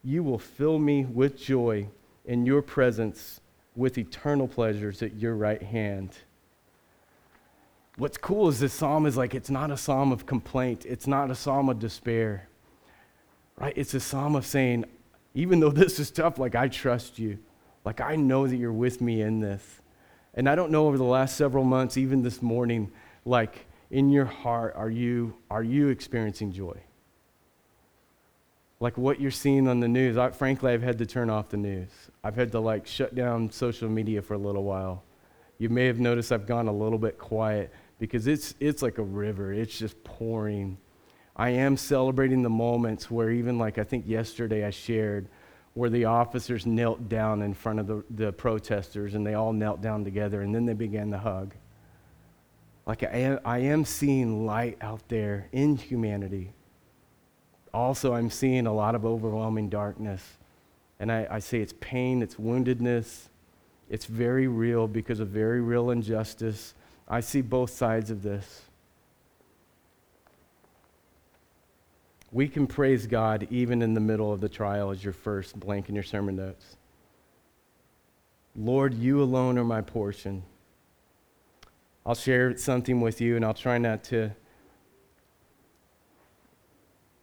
You 0.03 0.21
will 0.21 0.37
fill 0.37 0.77
me 0.77 1.05
with 1.05 1.35
joy 1.35 1.87
in 2.25 2.45
your 2.45 2.61
presence 2.61 3.41
with 3.75 3.97
eternal 3.97 4.47
pleasures 4.47 5.01
at 5.01 5.15
your 5.15 5.33
right 5.33 5.63
hand. 5.63 6.11
What's 7.97 8.19
cool 8.19 8.49
is 8.49 8.59
this 8.59 8.71
psalm 8.71 9.07
is 9.07 9.17
like 9.17 9.33
it's 9.33 9.49
not 9.49 9.71
a 9.71 9.77
psalm 9.77 10.11
of 10.11 10.27
complaint, 10.27 10.85
it's 10.85 11.07
not 11.07 11.31
a 11.31 11.35
psalm 11.35 11.69
of 11.69 11.79
despair. 11.79 12.49
Right? 13.57 13.73
It's 13.75 13.95
a 13.95 13.99
psalm 13.99 14.35
of 14.35 14.45
saying, 14.45 14.85
even 15.33 15.59
though 15.59 15.71
this 15.71 15.99
is 15.99 16.11
tough, 16.11 16.37
like 16.37 16.53
I 16.53 16.67
trust 16.67 17.17
you. 17.17 17.39
Like 17.83 17.99
I 17.99 18.15
know 18.15 18.45
that 18.45 18.57
you're 18.57 18.71
with 18.71 19.01
me 19.01 19.23
in 19.23 19.39
this. 19.39 19.78
And 20.39 20.47
I 20.47 20.55
don't 20.55 20.71
know 20.71 20.87
over 20.87 20.97
the 20.97 21.03
last 21.03 21.35
several 21.35 21.65
months, 21.65 21.97
even 21.97 22.23
this 22.23 22.41
morning, 22.41 22.91
like 23.25 23.67
in 23.91 24.09
your 24.09 24.23
heart, 24.23 24.73
are 24.77 24.89
you, 24.89 25.35
are 25.51 25.63
you 25.63 25.89
experiencing 25.89 26.53
joy? 26.53 26.79
like 28.79 28.97
what 28.97 29.19
you're 29.19 29.31
seeing 29.31 29.67
on 29.67 29.79
the 29.79 29.87
news. 29.87 30.17
I, 30.17 30.29
frankly, 30.31 30.71
I've 30.71 30.81
had 30.81 30.97
to 30.99 31.05
turn 31.05 31.29
off 31.29 31.49
the 31.49 31.57
news. 31.57 31.89
I've 32.23 32.35
had 32.35 32.51
to 32.53 32.59
like 32.59 32.87
shut 32.87 33.13
down 33.13 33.51
social 33.51 33.89
media 33.89 34.21
for 34.21 34.35
a 34.35 34.37
little 34.37 34.63
while. 34.63 35.03
You 35.57 35.69
may 35.69 35.85
have 35.87 35.99
noticed 35.99 36.31
I've 36.31 36.47
gone 36.47 36.67
a 36.67 36.73
little 36.73 36.97
bit 36.97 37.17
quiet 37.17 37.73
because 37.99 38.27
it's 38.27 38.55
it's 38.59 38.81
like 38.81 38.97
a 38.97 39.03
river. 39.03 39.51
It's 39.51 39.77
just 39.77 40.01
pouring. 40.03 40.77
I 41.35 41.49
am 41.49 41.75
celebrating 41.75 42.41
the 42.41 42.49
moments 42.49 43.11
where 43.11 43.31
even 43.31 43.57
like 43.57 43.77
I 43.77 43.83
think 43.83 44.07
yesterday 44.07 44.65
I 44.65 44.69
shared 44.69 45.27
where 45.73 45.89
the 45.89 46.05
officers 46.05 46.65
knelt 46.65 47.09
down 47.09 47.41
in 47.41 47.53
front 47.53 47.79
of 47.79 47.87
the, 47.87 48.03
the 48.09 48.31
protesters 48.33 49.13
and 49.13 49.25
they 49.25 49.33
all 49.33 49.53
knelt 49.53 49.81
down 49.81 50.03
together 50.03 50.41
and 50.41 50.53
then 50.53 50.65
they 50.65 50.73
began 50.73 51.11
to 51.11 51.17
hug. 51.17 51.53
Like 52.85 53.03
I 53.03 53.07
am, 53.07 53.39
I 53.45 53.59
am 53.59 53.85
seeing 53.85 54.45
light 54.45 54.77
out 54.81 55.07
there 55.09 55.47
in 55.51 55.77
humanity. 55.77 56.53
Also, 57.73 58.13
I'm 58.13 58.31
seeing 58.31 58.65
a 58.65 58.73
lot 58.73 58.95
of 58.95 59.05
overwhelming 59.05 59.69
darkness. 59.69 60.37
And 60.99 61.11
I, 61.11 61.27
I 61.29 61.39
say 61.39 61.59
it's 61.59 61.73
pain, 61.79 62.21
it's 62.21 62.35
woundedness, 62.35 63.29
it's 63.89 64.05
very 64.05 64.47
real 64.47 64.87
because 64.87 65.19
of 65.19 65.29
very 65.29 65.61
real 65.61 65.91
injustice. 65.91 66.73
I 67.07 67.21
see 67.21 67.41
both 67.41 67.69
sides 67.69 68.11
of 68.11 68.21
this. 68.21 68.63
We 72.31 72.47
can 72.47 72.67
praise 72.67 73.07
God 73.07 73.47
even 73.49 73.81
in 73.81 73.93
the 73.93 73.99
middle 73.99 74.31
of 74.31 74.39
the 74.39 74.49
trial, 74.49 74.91
as 74.91 75.03
your 75.03 75.13
first 75.13 75.59
blank 75.59 75.89
in 75.89 75.95
your 75.95 76.03
sermon 76.03 76.35
notes. 76.35 76.77
Lord, 78.55 78.93
you 78.93 79.21
alone 79.23 79.57
are 79.57 79.63
my 79.63 79.81
portion. 79.81 80.43
I'll 82.05 82.15
share 82.15 82.55
something 82.57 83.01
with 83.01 83.19
you, 83.19 83.35
and 83.35 83.43
I'll 83.43 83.53
try 83.53 83.77
not 83.77 84.03
to 84.05 84.31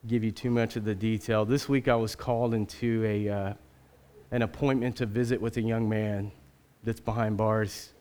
give 0.07 0.25
you 0.25 0.31
too 0.31 0.51
much 0.51 0.77
of 0.77 0.85
the 0.85 0.95
detail. 0.95 1.45
This 1.45 1.69
week, 1.69 1.89
I 1.89 1.97
was 1.97 2.17
called 2.17 2.55
into 2.55 3.05
a, 3.05 3.29
uh, 3.29 3.55
an 4.31 4.43
appointment 4.43 4.97
to 4.97 5.07
visit 5.07 5.41
with 5.41 5.57
a 5.57 5.63
young 5.63 5.89
man 5.89 6.33
that's 6.83 7.01
behind 7.01 7.37
bars. 7.37 7.93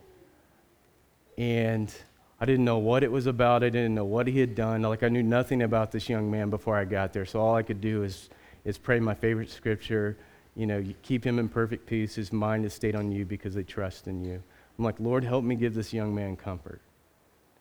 And 1.38 1.93
I 2.39 2.45
didn't 2.45 2.65
know 2.65 2.77
what 2.77 3.03
it 3.03 3.11
was 3.11 3.27
about. 3.27 3.63
I 3.63 3.69
didn't 3.69 3.95
know 3.95 4.05
what 4.05 4.27
he 4.27 4.39
had 4.39 4.55
done. 4.55 4.81
Like 4.81 5.03
I 5.03 5.09
knew 5.09 5.23
nothing 5.23 5.61
about 5.63 5.91
this 5.91 6.09
young 6.09 6.29
man 6.29 6.49
before 6.49 6.75
I 6.75 6.83
got 6.83 7.13
there. 7.13 7.25
So 7.25 7.39
all 7.39 7.55
I 7.55 7.63
could 7.63 7.79
do 7.79 8.03
is, 8.03 8.29
is 8.65 8.77
pray 8.77 8.99
my 8.99 9.13
favorite 9.13 9.49
scripture. 9.49 10.17
You 10.55 10.65
know, 10.65 10.77
you 10.77 10.95
keep 11.01 11.25
him 11.25 11.39
in 11.39 11.47
perfect 11.47 11.85
peace. 11.85 12.15
His 12.15 12.33
mind 12.33 12.65
is 12.65 12.73
stayed 12.73 12.95
on 12.95 13.11
you 13.11 13.25
because 13.25 13.53
they 13.53 13.63
trust 13.63 14.07
in 14.07 14.23
you. 14.25 14.41
I'm 14.77 14.83
like, 14.83 14.99
Lord, 14.99 15.23
help 15.23 15.45
me 15.45 15.55
give 15.55 15.73
this 15.73 15.93
young 15.93 16.13
man 16.13 16.35
comfort. 16.35 16.81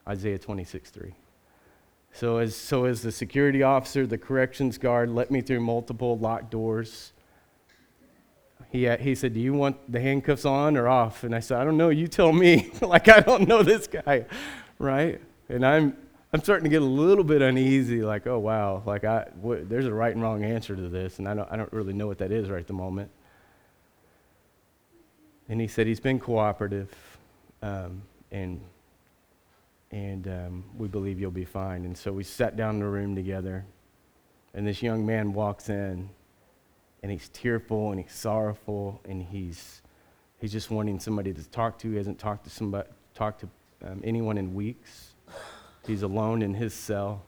Isaiah 0.09 0.39
26, 0.39 0.91
3. 0.91 1.15
So 2.13 2.39
as, 2.39 2.55
so 2.55 2.85
as 2.85 3.03
the 3.03 3.13
security 3.13 3.63
officer, 3.63 4.07
the 4.07 4.19
corrections 4.19 4.79
guard 4.79 5.11
let 5.11 5.31
me 5.31 5.41
through 5.41 5.61
multiple 5.61 6.19
locked 6.19 6.51
doors 6.51 7.13
he, 8.75 8.89
he 8.97 9.15
said, 9.15 9.35
Do 9.35 9.41
you 9.41 9.53
want 9.53 9.77
the 9.91 10.01
handcuffs 10.01 10.45
on 10.45 10.77
or 10.77 10.89
off? 10.89 11.23
And 11.23 11.33
I 11.33 11.39
said, 11.39 11.61
I 11.61 11.65
don't 11.65 11.77
know. 11.77 11.91
You 11.91 12.09
tell 12.09 12.33
me. 12.33 12.73
like, 12.81 13.09
I 13.09 13.21
don't 13.21 13.47
know 13.47 13.63
this 13.63 13.87
guy, 13.87 14.27
right? 14.85 15.21
And 15.49 15.65
I'm, 15.65 15.97
I'm 16.33 16.43
starting 16.43 16.65
to 16.65 16.71
get 16.71 16.83
a 16.83 16.85
little 16.85 17.25
bit 17.25 17.43
uneasy, 17.43 18.03
like, 18.03 18.27
oh, 18.27 18.39
wow, 18.39 18.83
like, 18.87 19.05
I, 19.05 19.29
what, 19.41 19.69
there's 19.69 19.87
a 19.87 19.93
right 19.93 20.13
and 20.13 20.23
wrong 20.23 20.45
answer 20.45 20.77
to 20.77 20.89
this, 20.89 21.19
and 21.19 21.29
I 21.29 21.35
don't, 21.35 21.51
I 21.51 21.57
don't 21.57 21.73
really 21.73 21.93
know 21.93 22.07
what 22.07 22.19
that 22.19 22.31
is 22.31 22.51
right 22.51 22.61
at 22.61 22.67
the 22.67 22.73
moment. 22.73 23.11
And 25.49 25.61
he 25.61 25.67
said 25.67 25.87
he's 25.87 26.01
been 26.01 26.19
cooperative, 26.21 26.93
um, 27.63 28.03
and, 28.31 28.61
and 29.91 30.29
um, 30.29 30.65
we 30.77 30.89
believe 30.89 31.21
you'll 31.21 31.31
be 31.31 31.45
fine. 31.45 31.85
And 31.85 31.97
so 31.97 32.13
we 32.13 32.25
sat 32.25 32.57
down 32.57 32.75
in 32.75 32.81
the 32.81 32.87
room 32.87 33.15
together, 33.15 33.65
and 34.55 34.67
this 34.67 34.83
young 34.83 35.05
man 35.05 35.33
walks 35.33 35.69
in 35.69 36.09
and 37.05 37.13
he's 37.13 37.29
tearful 37.29 37.91
and 37.91 38.01
he's 38.01 38.15
sorrowful 38.15 38.99
and 39.05 39.23
he's 39.23 39.83
he's 40.41 40.51
just 40.51 40.71
wanting 40.71 40.99
somebody 40.99 41.35
to 41.35 41.45
talk 41.51 41.79
to. 41.81 41.91
He 41.91 41.97
hasn't 41.99 42.19
talked 42.19 42.45
to 42.45 42.51
somebody 42.51 42.89
talked 43.15 43.41
to 43.41 43.49
um, 43.83 44.01
anyone 44.05 44.39
in 44.39 44.55
weeks. 44.55 45.15
He's 45.87 46.03
alone 46.03 46.43
in 46.43 46.55
his 46.55 46.75
cell, 46.75 47.25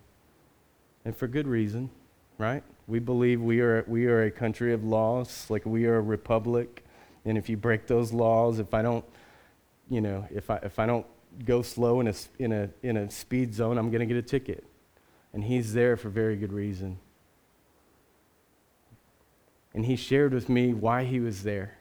and 1.04 1.16
for 1.16 1.26
good 1.26 1.46
reason, 1.46 1.90
right? 2.38 2.62
We 2.86 2.98
believe 2.98 3.40
we 3.40 3.60
are 3.60 3.84
we 3.86 4.06
are 4.06 4.24
a 4.24 4.30
country 4.30 4.72
of 4.72 4.84
laws, 4.84 5.46
like 5.48 5.66
we 5.66 5.86
are 5.86 5.96
a 5.96 6.00
republic, 6.00 6.84
and 7.24 7.36
if 7.36 7.48
you 7.48 7.56
break 7.56 7.86
those 7.86 8.12
laws, 8.12 8.58
if 8.58 8.72
I 8.72 8.82
don't, 8.82 9.04
you 9.90 10.00
know, 10.00 10.26
if 10.30 10.50
I 10.50 10.56
if 10.62 10.78
I 10.78 10.86
don't 10.86 11.06
go 11.44 11.62
slow 11.62 12.00
in 12.00 12.08
a 12.08 12.14
in 12.38 12.52
a 12.52 12.70
in 12.82 12.96
a 12.96 13.10
speed 13.10 13.54
zone, 13.54 13.76
I'm 13.78 13.90
going 13.90 14.00
to 14.00 14.06
get 14.06 14.16
a 14.16 14.22
ticket, 14.22 14.64
and 15.32 15.44
he's 15.44 15.74
there 15.74 15.96
for 15.96 16.08
very 16.08 16.36
good 16.36 16.52
reason 16.52 16.98
and 19.76 19.84
he 19.84 19.94
shared 19.94 20.32
with 20.32 20.48
me 20.48 20.72
why 20.72 21.04
he 21.04 21.20
was 21.20 21.42
there. 21.42 21.76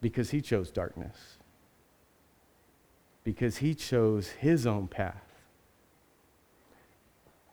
Because 0.00 0.30
he 0.30 0.40
chose 0.40 0.70
darkness, 0.72 1.35
because 3.26 3.56
he 3.56 3.74
chose 3.74 4.28
his 4.28 4.68
own 4.68 4.86
path. 4.86 5.20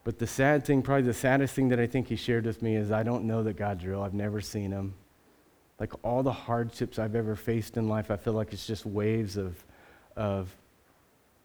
But 0.04 0.20
the 0.20 0.28
sad 0.28 0.64
thing, 0.64 0.84
probably 0.84 1.02
the 1.02 1.16
saddest 1.16 1.56
thing 1.56 1.70
that 1.70 1.80
I 1.80 1.88
think 1.88 2.10
he 2.10 2.16
shared 2.16 2.46
with 2.46 2.62
me 2.62 2.76
is 2.76 2.92
I 2.92 3.02
don't 3.02 3.24
know 3.24 3.42
that 3.42 3.58
God's 3.58 3.84
real. 3.84 4.04
I've 4.04 4.14
never 4.14 4.40
seen 4.40 4.72
him. 4.72 4.94
Like 5.80 5.94
all 6.06 6.22
the 6.22 6.32
hardships 6.32 7.00
I've 7.00 7.16
ever 7.16 7.36
faced 7.36 7.76
in 7.78 7.90
life, 7.90 8.12
I 8.12 8.18
feel 8.18 8.34
like 8.34 8.54
it's 8.54 8.68
just 8.68 8.86
waves 8.86 9.36
of, 9.36 9.66
of, 10.16 10.56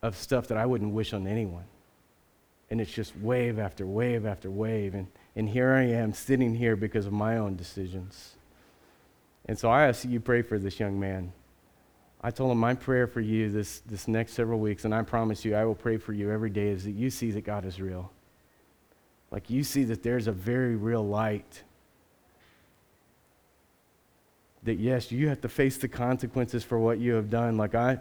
of 0.02 0.14
stuff 0.14 0.46
that 0.48 0.58
I 0.58 0.66
wouldn't 0.66 0.92
wish 0.92 1.14
on 1.14 1.26
anyone. 1.26 1.64
And 2.68 2.82
it's 2.82 2.92
just 2.92 3.16
wave 3.16 3.58
after 3.58 3.86
wave 3.86 4.26
after 4.26 4.50
wave. 4.50 4.94
And 4.94 5.06
and 5.38 5.48
here 5.48 5.72
I 5.72 5.84
am 5.84 6.12
sitting 6.12 6.52
here 6.52 6.74
because 6.74 7.06
of 7.06 7.12
my 7.12 7.38
own 7.38 7.54
decisions. 7.54 8.34
And 9.46 9.56
so 9.56 9.70
I 9.70 9.86
ask 9.86 10.04
you 10.04 10.18
pray 10.18 10.42
for 10.42 10.58
this 10.58 10.80
young 10.80 10.98
man. 10.98 11.32
I 12.20 12.30
told 12.30 12.50
him 12.50 12.58
my 12.58 12.74
prayer 12.74 13.06
for 13.06 13.20
you 13.20 13.50
this, 13.50 13.80
this 13.86 14.08
next 14.08 14.32
several 14.32 14.58
weeks, 14.58 14.84
and 14.84 14.94
I 14.94 15.02
promise 15.02 15.44
you 15.44 15.54
I 15.54 15.64
will 15.64 15.74
pray 15.74 15.96
for 15.98 16.12
you 16.12 16.32
every 16.32 16.50
day, 16.50 16.68
is 16.68 16.84
that 16.84 16.92
you 16.92 17.10
see 17.10 17.30
that 17.32 17.42
God 17.42 17.64
is 17.64 17.80
real. 17.80 18.10
Like 19.30 19.50
you 19.50 19.62
see 19.62 19.84
that 19.84 20.02
there's 20.02 20.26
a 20.26 20.32
very 20.32 20.74
real 20.74 21.06
light. 21.06 21.62
That 24.64 24.78
yes, 24.78 25.12
you 25.12 25.28
have 25.28 25.40
to 25.42 25.48
face 25.48 25.76
the 25.76 25.86
consequences 25.86 26.64
for 26.64 26.78
what 26.78 26.98
you 26.98 27.14
have 27.14 27.30
done. 27.30 27.56
Like 27.56 27.76
I, 27.76 27.98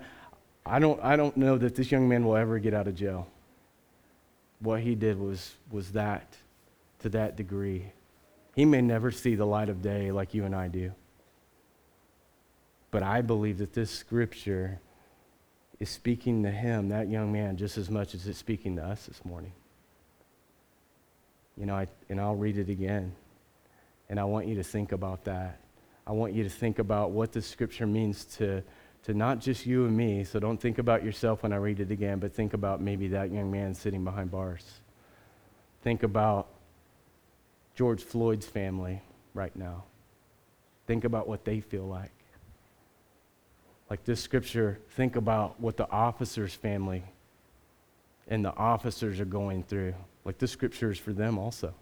I 0.65 0.79
don't, 0.79 1.01
I 1.03 1.15
don't 1.15 1.37
know 1.37 1.57
that 1.57 1.75
this 1.75 1.91
young 1.91 2.09
man 2.09 2.25
will 2.25 2.35
ever 2.35 2.57
get 2.57 2.73
out 2.73 2.87
of 2.87 2.95
jail. 2.95 3.27
What 4.59 4.81
he 4.81 4.95
did 4.95 5.19
was, 5.19 5.53
was 5.69 5.91
that 5.91 6.35
to 6.99 7.09
that 7.09 7.35
degree. 7.35 7.91
He 8.55 8.65
may 8.65 8.81
never 8.81 9.11
see 9.11 9.35
the 9.35 9.45
light 9.45 9.69
of 9.69 9.83
day 9.83 10.11
like 10.11 10.33
you 10.33 10.45
and 10.45 10.55
I 10.55 10.67
do. 10.69 10.91
But 12.91 13.03
I 13.03 13.21
believe 13.21 13.57
that 13.57 13.73
this 13.73 13.91
scripture 13.91 14.79
is 15.79 15.89
speaking 15.89 16.43
to 16.43 16.51
him, 16.51 16.89
that 16.89 17.09
young 17.09 17.31
man, 17.31 17.57
just 17.57 17.77
as 17.77 17.89
much 17.89 18.15
as 18.15 18.27
it's 18.27 18.39
speaking 18.39 18.75
to 18.77 18.83
us 18.83 19.05
this 19.05 19.23
morning. 19.25 19.51
You 21.57 21.65
know, 21.65 21.75
I, 21.75 21.87
and 22.09 22.19
I'll 22.19 22.35
read 22.35 22.57
it 22.57 22.69
again. 22.69 23.13
And 24.09 24.19
I 24.19 24.23
want 24.23 24.47
you 24.47 24.55
to 24.55 24.63
think 24.63 24.91
about 24.91 25.25
that. 25.25 25.59
I 26.05 26.13
want 26.13 26.33
you 26.33 26.43
to 26.43 26.49
think 26.49 26.79
about 26.79 27.11
what 27.11 27.33
the 27.33 27.41
scripture 27.41 27.85
means 27.85 28.23
to, 28.37 28.63
to 29.03 29.13
not 29.13 29.39
just 29.39 29.65
you 29.65 29.85
and 29.85 29.95
me. 29.95 30.23
So 30.23 30.39
don't 30.39 30.59
think 30.59 30.77
about 30.77 31.03
yourself 31.03 31.43
when 31.43 31.51
I 31.51 31.57
read 31.57 31.79
it 31.79 31.91
again, 31.91 32.19
but 32.19 32.33
think 32.33 32.53
about 32.53 32.81
maybe 32.81 33.09
that 33.09 33.31
young 33.31 33.51
man 33.51 33.73
sitting 33.73 34.03
behind 34.03 34.31
bars. 34.31 34.63
Think 35.83 36.03
about 36.03 36.47
George 37.75 38.01
Floyd's 38.01 38.45
family 38.45 39.01
right 39.33 39.55
now. 39.55 39.83
Think 40.87 41.03
about 41.03 41.27
what 41.27 41.43
they 41.43 41.59
feel 41.59 41.85
like. 41.85 42.16
Like 43.89 44.03
this 44.03 44.21
scripture, 44.21 44.79
think 44.91 45.15
about 45.15 45.59
what 45.59 45.77
the 45.77 45.89
officer's 45.89 46.53
family 46.53 47.03
and 48.27 48.43
the 48.43 48.55
officers 48.55 49.19
are 49.19 49.25
going 49.25 49.63
through. 49.63 49.93
Like 50.25 50.37
this 50.37 50.51
scripture 50.51 50.91
is 50.91 50.99
for 50.99 51.13
them 51.13 51.37
also. 51.37 51.73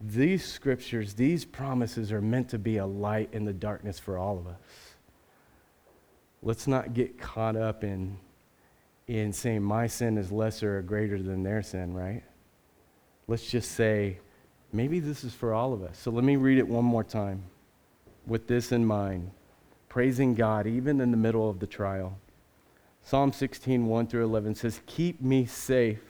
These 0.00 0.44
scriptures, 0.44 1.14
these 1.14 1.44
promises 1.44 2.12
are 2.12 2.20
meant 2.20 2.48
to 2.50 2.58
be 2.58 2.76
a 2.76 2.86
light 2.86 3.30
in 3.32 3.44
the 3.44 3.52
darkness 3.52 3.98
for 3.98 4.16
all 4.16 4.38
of 4.38 4.46
us. 4.46 4.60
Let's 6.40 6.68
not 6.68 6.94
get 6.94 7.18
caught 7.18 7.56
up 7.56 7.82
in, 7.82 8.16
in 9.08 9.32
saying 9.32 9.62
my 9.62 9.88
sin 9.88 10.16
is 10.16 10.30
lesser 10.30 10.78
or 10.78 10.82
greater 10.82 11.20
than 11.20 11.42
their 11.42 11.62
sin, 11.62 11.94
right? 11.94 12.22
Let's 13.26 13.50
just 13.50 13.72
say, 13.72 14.18
Maybe 14.72 15.00
this 15.00 15.24
is 15.24 15.32
for 15.32 15.54
all 15.54 15.72
of 15.72 15.82
us. 15.82 15.98
So 15.98 16.10
let 16.10 16.24
me 16.24 16.36
read 16.36 16.58
it 16.58 16.68
one 16.68 16.84
more 16.84 17.04
time 17.04 17.42
with 18.26 18.46
this 18.46 18.72
in 18.72 18.84
mind, 18.84 19.30
praising 19.88 20.34
God 20.34 20.66
even 20.66 21.00
in 21.00 21.10
the 21.10 21.16
middle 21.16 21.48
of 21.48 21.60
the 21.60 21.66
trial. 21.66 22.18
Psalm 23.02 23.32
16, 23.32 23.86
1 23.86 24.06
through 24.06 24.24
11 24.24 24.54
says, 24.54 24.80
Keep 24.86 25.22
me 25.22 25.46
safe, 25.46 26.02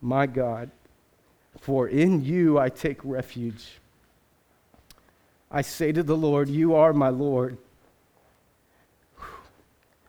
my 0.00 0.26
God, 0.26 0.70
for 1.60 1.86
in 1.86 2.24
you 2.24 2.58
I 2.58 2.70
take 2.70 2.98
refuge. 3.04 3.78
I 5.50 5.60
say 5.60 5.92
to 5.92 6.02
the 6.02 6.16
Lord, 6.16 6.48
You 6.48 6.74
are 6.74 6.94
my 6.94 7.10
Lord. 7.10 7.58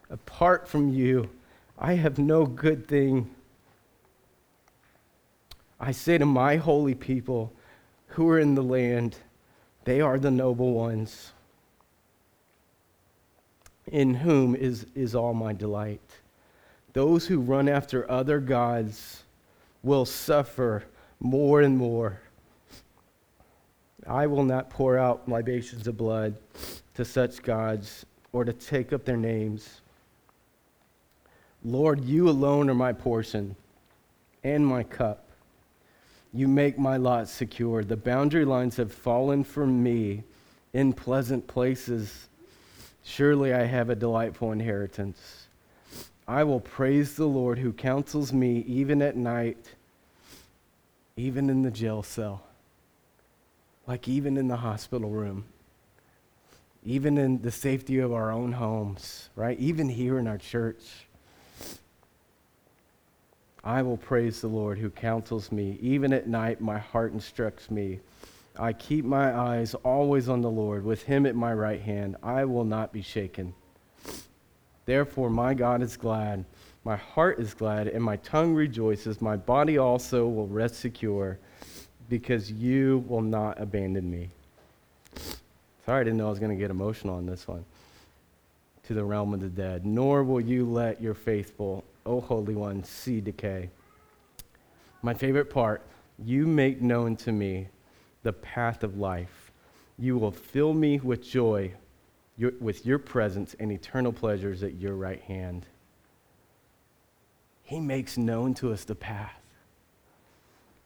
Apart 0.10 0.68
from 0.68 0.90
you, 0.90 1.30
I 1.78 1.94
have 1.94 2.18
no 2.18 2.46
good 2.46 2.88
thing. 2.88 3.30
I 5.80 5.92
say 5.92 6.18
to 6.18 6.26
my 6.26 6.56
holy 6.56 6.96
people 6.96 7.52
who 8.08 8.30
are 8.30 8.40
in 8.40 8.56
the 8.56 8.64
land, 8.64 9.18
they 9.84 10.00
are 10.00 10.18
the 10.18 10.32
noble 10.32 10.72
ones, 10.72 11.34
in 13.94 14.16
whom 14.16 14.56
is, 14.56 14.88
is 14.96 15.14
all 15.14 15.36
my 15.36 15.54
delight. 15.54 16.02
Those 16.94 17.28
who 17.28 17.40
run 17.40 17.70
after 17.70 18.10
other 18.10 18.40
gods 18.40 19.24
will 19.84 20.04
suffer 20.04 20.84
more 21.20 21.62
and 21.62 21.78
more. 21.78 22.20
I 24.08 24.26
will 24.26 24.44
not 24.44 24.72
pour 24.72 24.98
out 24.98 25.30
libations 25.30 25.88
of 25.88 25.96
blood 25.96 26.36
to 26.96 27.06
such 27.06 27.44
gods 27.44 28.06
or 28.32 28.44
to 28.44 28.52
take 28.52 28.94
up 28.94 29.06
their 29.06 29.16
names. 29.16 29.82
Lord, 31.64 32.04
you 32.04 32.28
alone 32.28 32.72
are 32.72 32.76
my 32.76 32.94
portion 32.94 33.56
and 34.44 34.66
my 34.66 34.82
cup. 34.84 35.30
You 36.34 36.48
make 36.48 36.80
my 36.80 36.98
lot 36.98 37.30
secure. 37.30 37.84
The 37.84 37.96
boundary 37.96 38.44
lines 38.44 38.76
have 38.78 38.92
fallen 38.92 39.44
for 39.44 39.68
me 39.68 40.24
in 40.74 40.94
pleasant 40.94 41.46
places. 41.46 42.28
Surely 43.04 43.54
I 43.54 43.66
have 43.66 43.90
a 43.90 43.96
delightful 43.96 44.52
inheritance. 44.52 45.48
I 46.28 46.44
will 46.44 46.62
praise 46.62 47.16
the 47.16 47.26
Lord 47.26 47.60
who 47.60 47.74
counsels 47.74 48.32
me 48.32 48.60
even 48.66 49.02
at 49.02 49.18
night, 49.18 49.58
even 51.18 51.50
in 51.50 51.62
the 51.62 51.72
jail 51.72 52.02
cell, 52.02 52.44
like 53.86 54.08
even 54.08 54.38
in 54.38 54.48
the 54.48 54.58
hospital 54.58 55.10
room, 55.10 55.44
even 56.86 57.18
in 57.18 57.42
the 57.42 57.52
safety 57.52 58.00
of 58.00 58.14
our 58.14 58.32
own 58.32 58.54
homes, 58.54 59.30
right? 59.36 59.60
Even 59.60 59.90
here 59.90 60.18
in 60.18 60.28
our 60.28 60.38
church. 60.38 61.08
I 63.66 63.82
will 63.82 63.98
praise 63.98 64.42
the 64.42 64.48
Lord 64.48 64.78
who 64.78 64.90
counsels 64.90 65.52
me. 65.52 65.78
Even 65.82 66.12
at 66.12 66.28
night, 66.28 66.60
my 66.60 66.80
heart 66.80 67.14
instructs 67.14 67.72
me. 67.72 68.00
I 68.58 68.74
keep 68.74 69.04
my 69.04 69.36
eyes 69.36 69.74
always 69.76 70.30
on 70.30 70.42
the 70.42 70.50
Lord. 70.50 70.86
With 70.86 71.04
him 71.04 71.26
at 71.26 71.36
my 71.36 71.54
right 71.54 71.82
hand, 71.82 72.18
I 72.22 72.46
will 72.46 72.66
not 72.66 72.94
be 72.94 73.02
shaken. 73.02 73.54
Therefore, 74.86 75.30
my 75.30 75.54
God 75.54 75.82
is 75.82 75.98
glad. 75.98 76.46
My 76.84 76.96
heart 76.96 77.40
is 77.40 77.54
glad, 77.54 77.88
and 77.88 78.04
my 78.04 78.18
tongue 78.18 78.54
rejoices. 78.54 79.22
My 79.22 79.38
body 79.38 79.78
also 79.78 80.28
will 80.28 80.48
rest 80.48 80.76
secure, 80.76 81.40
because 82.10 82.52
you 82.52 83.04
will 83.08 83.22
not 83.22 83.60
abandon 83.60 84.12
me. 84.12 84.30
Sorry, 85.86 86.02
I 86.02 86.04
didn't 86.04 86.18
know 86.18 86.28
I 86.28 86.30
was 86.30 86.40
going 86.40 86.52
to 86.52 86.62
get 86.62 86.70
emotional 86.70 87.16
on 87.16 87.26
this 87.26 87.48
one. 87.48 87.66
To 88.84 88.94
the 88.94 89.04
realm 89.04 89.34
of 89.34 89.40
the 89.40 89.48
dead. 89.48 89.86
Nor 89.86 90.24
will 90.24 90.42
you 90.42 90.66
let 90.66 91.02
your 91.02 91.14
faithful 91.14 91.86
O 92.06 92.20
Holy 92.20 92.56
One, 92.56 92.84
see 92.84 93.22
decay. 93.22 93.70
My 95.02 95.14
favorite 95.14 95.50
part 95.50 95.82
you 96.24 96.46
make 96.46 96.82
known 96.82 97.16
to 97.18 97.32
me 97.32 97.70
the 98.24 98.34
path 98.34 98.84
of 98.84 98.98
life. 98.98 99.52
You 99.98 100.18
will 100.18 100.32
fill 100.32 100.74
me 100.74 101.00
with 101.00 101.24
joy 101.24 101.74
your, 102.38 102.54
with 102.60 102.86
your 102.86 102.98
presence 102.98 103.56
and 103.60 103.72
eternal 103.72 104.12
pleasures 104.12 104.64
at 104.64 104.76
your 104.76 104.96
right 104.96 105.22
hand. 105.22 105.68
He 107.64 107.80
makes 107.80 108.18
known 108.18 108.54
to 108.56 108.74
us 108.74 108.84
the 108.84 108.96
path. 108.96 109.40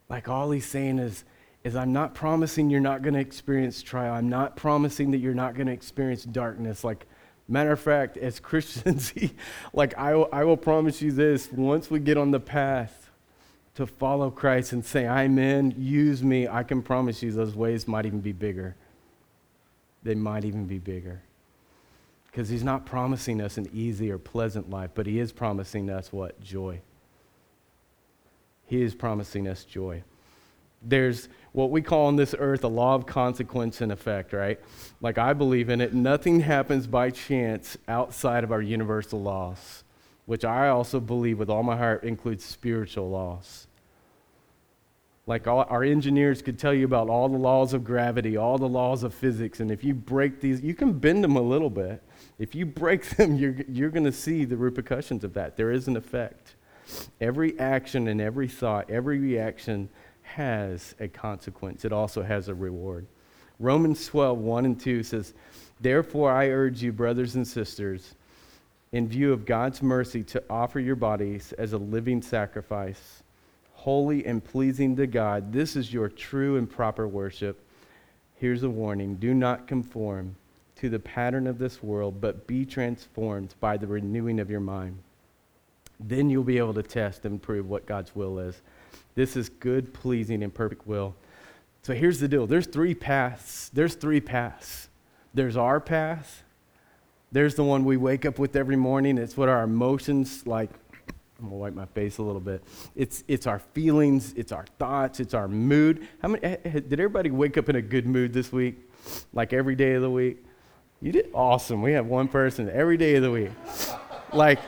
Like 0.10 0.28
all 0.28 0.52
he's 0.52 0.66
saying 0.66 1.00
is, 1.00 1.24
is 1.64 1.76
I'm 1.76 1.94
not 1.94 2.14
promising 2.14 2.70
you're 2.70 2.80
not 2.80 3.02
going 3.02 3.14
to 3.14 3.20
experience 3.20 3.82
trial. 3.82 4.14
I'm 4.14 4.30
not 4.30 4.56
promising 4.56 5.12
that 5.12 5.18
you're 5.18 5.34
not 5.34 5.56
going 5.56 5.68
to 5.68 5.74
experience 5.74 6.24
darkness. 6.24 6.84
Like 6.84 7.06
Matter 7.48 7.72
of 7.72 7.80
fact, 7.80 8.18
as 8.18 8.40
Christians, 8.42 9.14
like 9.74 9.98
I, 9.98 10.12
I 10.12 10.44
will 10.44 10.58
promise 10.58 11.02
you 11.02 11.12
this 11.12 11.52
once 11.52 11.90
we 11.90 12.00
get 12.00 12.18
on 12.18 12.32
the 12.32 12.40
path 12.40 13.07
to 13.78 13.88
follow 13.88 14.30
Christ 14.30 14.74
and 14.74 14.84
say, 14.84 15.08
I'm 15.08 15.40
in, 15.40 15.74
use 15.78 16.22
me, 16.22 16.48
I 16.48 16.64
can 16.64 16.82
promise 16.82 17.24
you 17.24 17.32
those 17.32 17.56
ways 17.56 17.88
might 17.88 18.06
even 18.06 18.20
be 18.20 18.34
bigger. 18.34 18.76
They 20.04 20.16
might 20.16 20.46
even 20.46 20.66
be 20.66 20.78
bigger. 20.78 21.22
Because 22.28 22.50
he's 22.50 22.64
not 22.64 22.86
promising 22.86 23.42
us 23.42 23.58
an 23.58 23.70
easy 23.74 24.12
or 24.12 24.18
pleasant 24.18 24.70
life, 24.70 24.92
but 24.94 25.08
he 25.08 25.20
is 25.20 25.32
promising 25.32 25.90
us 25.90 26.12
what? 26.12 26.40
Joy. 26.42 26.82
He 28.66 28.82
is 28.82 28.94
promising 28.94 29.48
us 29.48 29.64
joy 29.64 30.04
there's 30.82 31.30
what 31.54 31.72
we 31.72 31.82
call 31.82 32.06
on 32.08 32.16
this 32.16 32.36
earth 32.38 32.64
a 32.64 32.68
law 32.68 32.96
of 32.96 33.06
consequence 33.06 33.82
and 33.82 33.92
effect, 33.92 34.34
right? 34.34 34.60
Like 35.02 35.18
I 35.18 35.34
believe 35.34 35.70
in 35.70 35.82
it, 35.82 35.94
nothing 35.94 36.42
happens 36.42 36.88
by 36.88 37.10
chance 37.10 37.78
outside 37.88 38.44
of 38.44 38.52
our 38.52 38.62
universal 38.62 39.22
laws, 39.22 39.84
which 40.26 40.46
I 40.46 40.70
also 40.70 41.00
believe 41.00 41.40
with 41.40 41.50
all 41.50 41.64
my 41.64 41.78
heart 41.78 42.04
includes 42.04 42.46
spiritual 42.46 43.10
laws. 43.10 43.67
Like 45.28 45.46
all, 45.46 45.66
our 45.70 45.84
engineers 45.84 46.42
could 46.42 46.58
tell 46.58 46.74
you 46.74 46.86
about 46.86 47.10
all 47.10 47.28
the 47.28 47.38
laws 47.38 47.74
of 47.74 47.84
gravity, 47.84 48.38
all 48.38 48.58
the 48.58 48.68
laws 48.68 49.04
of 49.04 49.14
physics, 49.14 49.60
and 49.60 49.70
if 49.70 49.84
you 49.84 49.94
break 49.94 50.40
these, 50.40 50.62
you 50.62 50.74
can 50.74 50.94
bend 50.94 51.22
them 51.22 51.36
a 51.36 51.42
little 51.42 51.70
bit. 51.70 52.02
If 52.40 52.56
you 52.56 52.66
break 52.66 53.08
them, 53.18 53.36
you're, 53.36 53.58
you're 53.68 53.90
going 53.90 54.06
to 54.06 54.12
see 54.12 54.46
the 54.46 54.56
repercussions 54.56 55.26
of 55.26 55.34
that. 55.34 55.58
There 55.58 55.72
is 55.72 55.90
an 55.90 55.98
effect. 55.98 56.56
Every 57.20 57.60
action 57.60 58.08
and 58.08 58.22
every 58.22 58.48
thought, 58.48 58.90
every 58.90 59.20
reaction 59.20 59.90
has 60.22 60.96
a 61.00 61.10
consequence, 61.10 61.84
it 61.84 61.92
also 61.92 62.24
has 62.24 62.48
a 62.48 62.56
reward. 62.56 63.06
Romans 63.60 64.06
12, 64.06 64.38
1 64.38 64.66
and 64.66 64.80
2 64.80 65.04
says, 65.04 65.34
Therefore 65.82 66.32
I 66.32 66.50
urge 66.50 66.82
you, 66.82 66.94
brothers 66.94 67.36
and 67.36 67.46
sisters, 67.46 68.16
in 68.94 69.08
view 69.08 69.34
of 69.34 69.46
God's 69.46 69.82
mercy, 69.82 70.24
to 70.24 70.44
offer 70.50 70.80
your 70.80 70.96
bodies 70.96 71.54
as 71.58 71.74
a 71.74 71.78
living 71.78 72.22
sacrifice, 72.22 73.17
holy 73.88 74.26
and 74.26 74.44
pleasing 74.44 74.98
to 74.98 75.08
God. 75.08 75.54
This 75.54 75.78
is 75.78 75.94
your 75.94 76.10
true 76.10 76.58
and 76.58 76.70
proper 76.70 77.08
worship. 77.08 77.58
Here's 78.36 78.64
a 78.64 78.70
warning 78.70 79.16
do 79.16 79.34
not 79.34 79.66
conform 79.66 80.36
to 80.76 80.90
the 80.90 81.00
pattern 81.00 81.48
of 81.48 81.58
this 81.58 81.82
world, 81.82 82.20
but 82.20 82.48
be 82.48 82.66
transformed 82.66 83.56
by 83.62 83.78
the 83.78 83.88
renewing 83.88 84.42
of 84.42 84.50
your 84.50 84.60
mind. 84.60 84.98
Then 86.02 86.30
you'll 86.30 86.44
be 86.44 86.58
able 86.58 86.74
to 86.74 86.84
test 86.84 87.24
and 87.24 87.42
prove 87.42 87.70
what 87.70 87.86
God's 87.86 88.14
will 88.14 88.40
is 88.40 88.62
this 89.16 89.38
is 89.38 89.48
good, 89.48 89.94
pleasing, 89.94 90.44
and 90.44 90.54
perfect 90.54 90.86
will. 90.86 91.16
So 91.82 91.94
here's 91.94 92.20
the 92.20 92.28
deal 92.28 92.46
there's 92.46 92.68
three 92.68 92.94
paths. 92.94 93.70
There's 93.70 93.96
three 93.96 94.20
paths. 94.20 94.90
There's 95.34 95.56
our 95.56 95.80
path. 95.80 96.44
There's 97.32 97.56
the 97.56 97.64
one 97.64 97.86
we 97.86 97.96
wake 97.96 98.26
up 98.26 98.38
with 98.38 98.58
every 98.58 98.76
morning. 98.76 99.18
It's 99.18 99.38
what 99.38 99.48
our 99.48 99.64
emotions 99.64 100.46
like. 100.46 100.72
I'm 101.40 101.46
gonna 101.46 101.56
wipe 101.56 101.74
my 101.74 101.86
face 101.86 102.18
a 102.18 102.24
little 102.24 102.42
bit. 102.42 102.64
It's 102.96 103.24
it's 103.28 103.46
our 103.46 103.60
feelings, 103.60 104.34
it's 104.36 104.52
our 104.52 104.66
thoughts, 104.80 105.20
it's 105.20 105.34
our 105.34 105.48
mood. 105.48 106.08
How 106.22 106.30
many 106.30 106.58
did 106.64 106.94
everybody 106.94 107.30
wake 107.30 107.58
up 107.58 107.70
in 107.70 107.76
a 107.76 107.82
good 107.82 108.08
mood 108.08 108.34
this 108.34 108.52
week? 108.52 108.90
Like 109.34 109.54
every 109.54 109.76
day 109.76 109.94
of 109.94 110.02
the 110.02 110.10
week? 110.10 110.44
You 111.02 111.12
did 111.12 111.30
awesome. 111.34 111.82
We 111.82 111.94
have 111.94 112.08
one 112.08 112.28
person 112.28 112.70
every 112.70 112.98
day 112.98 113.16
of 113.16 113.24
the 113.24 113.32
week. 113.32 113.52
like 114.34 114.60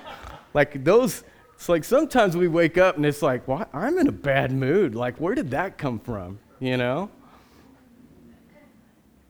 like 0.53 0.83
those 0.83 1.23
it's 1.59 1.67
like 1.67 1.83
sometimes 1.83 2.37
we 2.37 2.47
wake 2.47 2.77
up 2.77 2.95
and 2.95 3.05
it's 3.05 3.21
like, 3.21 3.45
well, 3.45 3.67
I'm 3.73 3.97
in 3.97 4.07
a 4.07 4.13
bad 4.13 4.53
mood. 4.53 4.95
Like, 4.95 5.17
where 5.17 5.35
did 5.35 5.51
that 5.51 5.77
come 5.77 5.99
from? 5.99 6.39
You 6.61 6.77
know? 6.77 7.09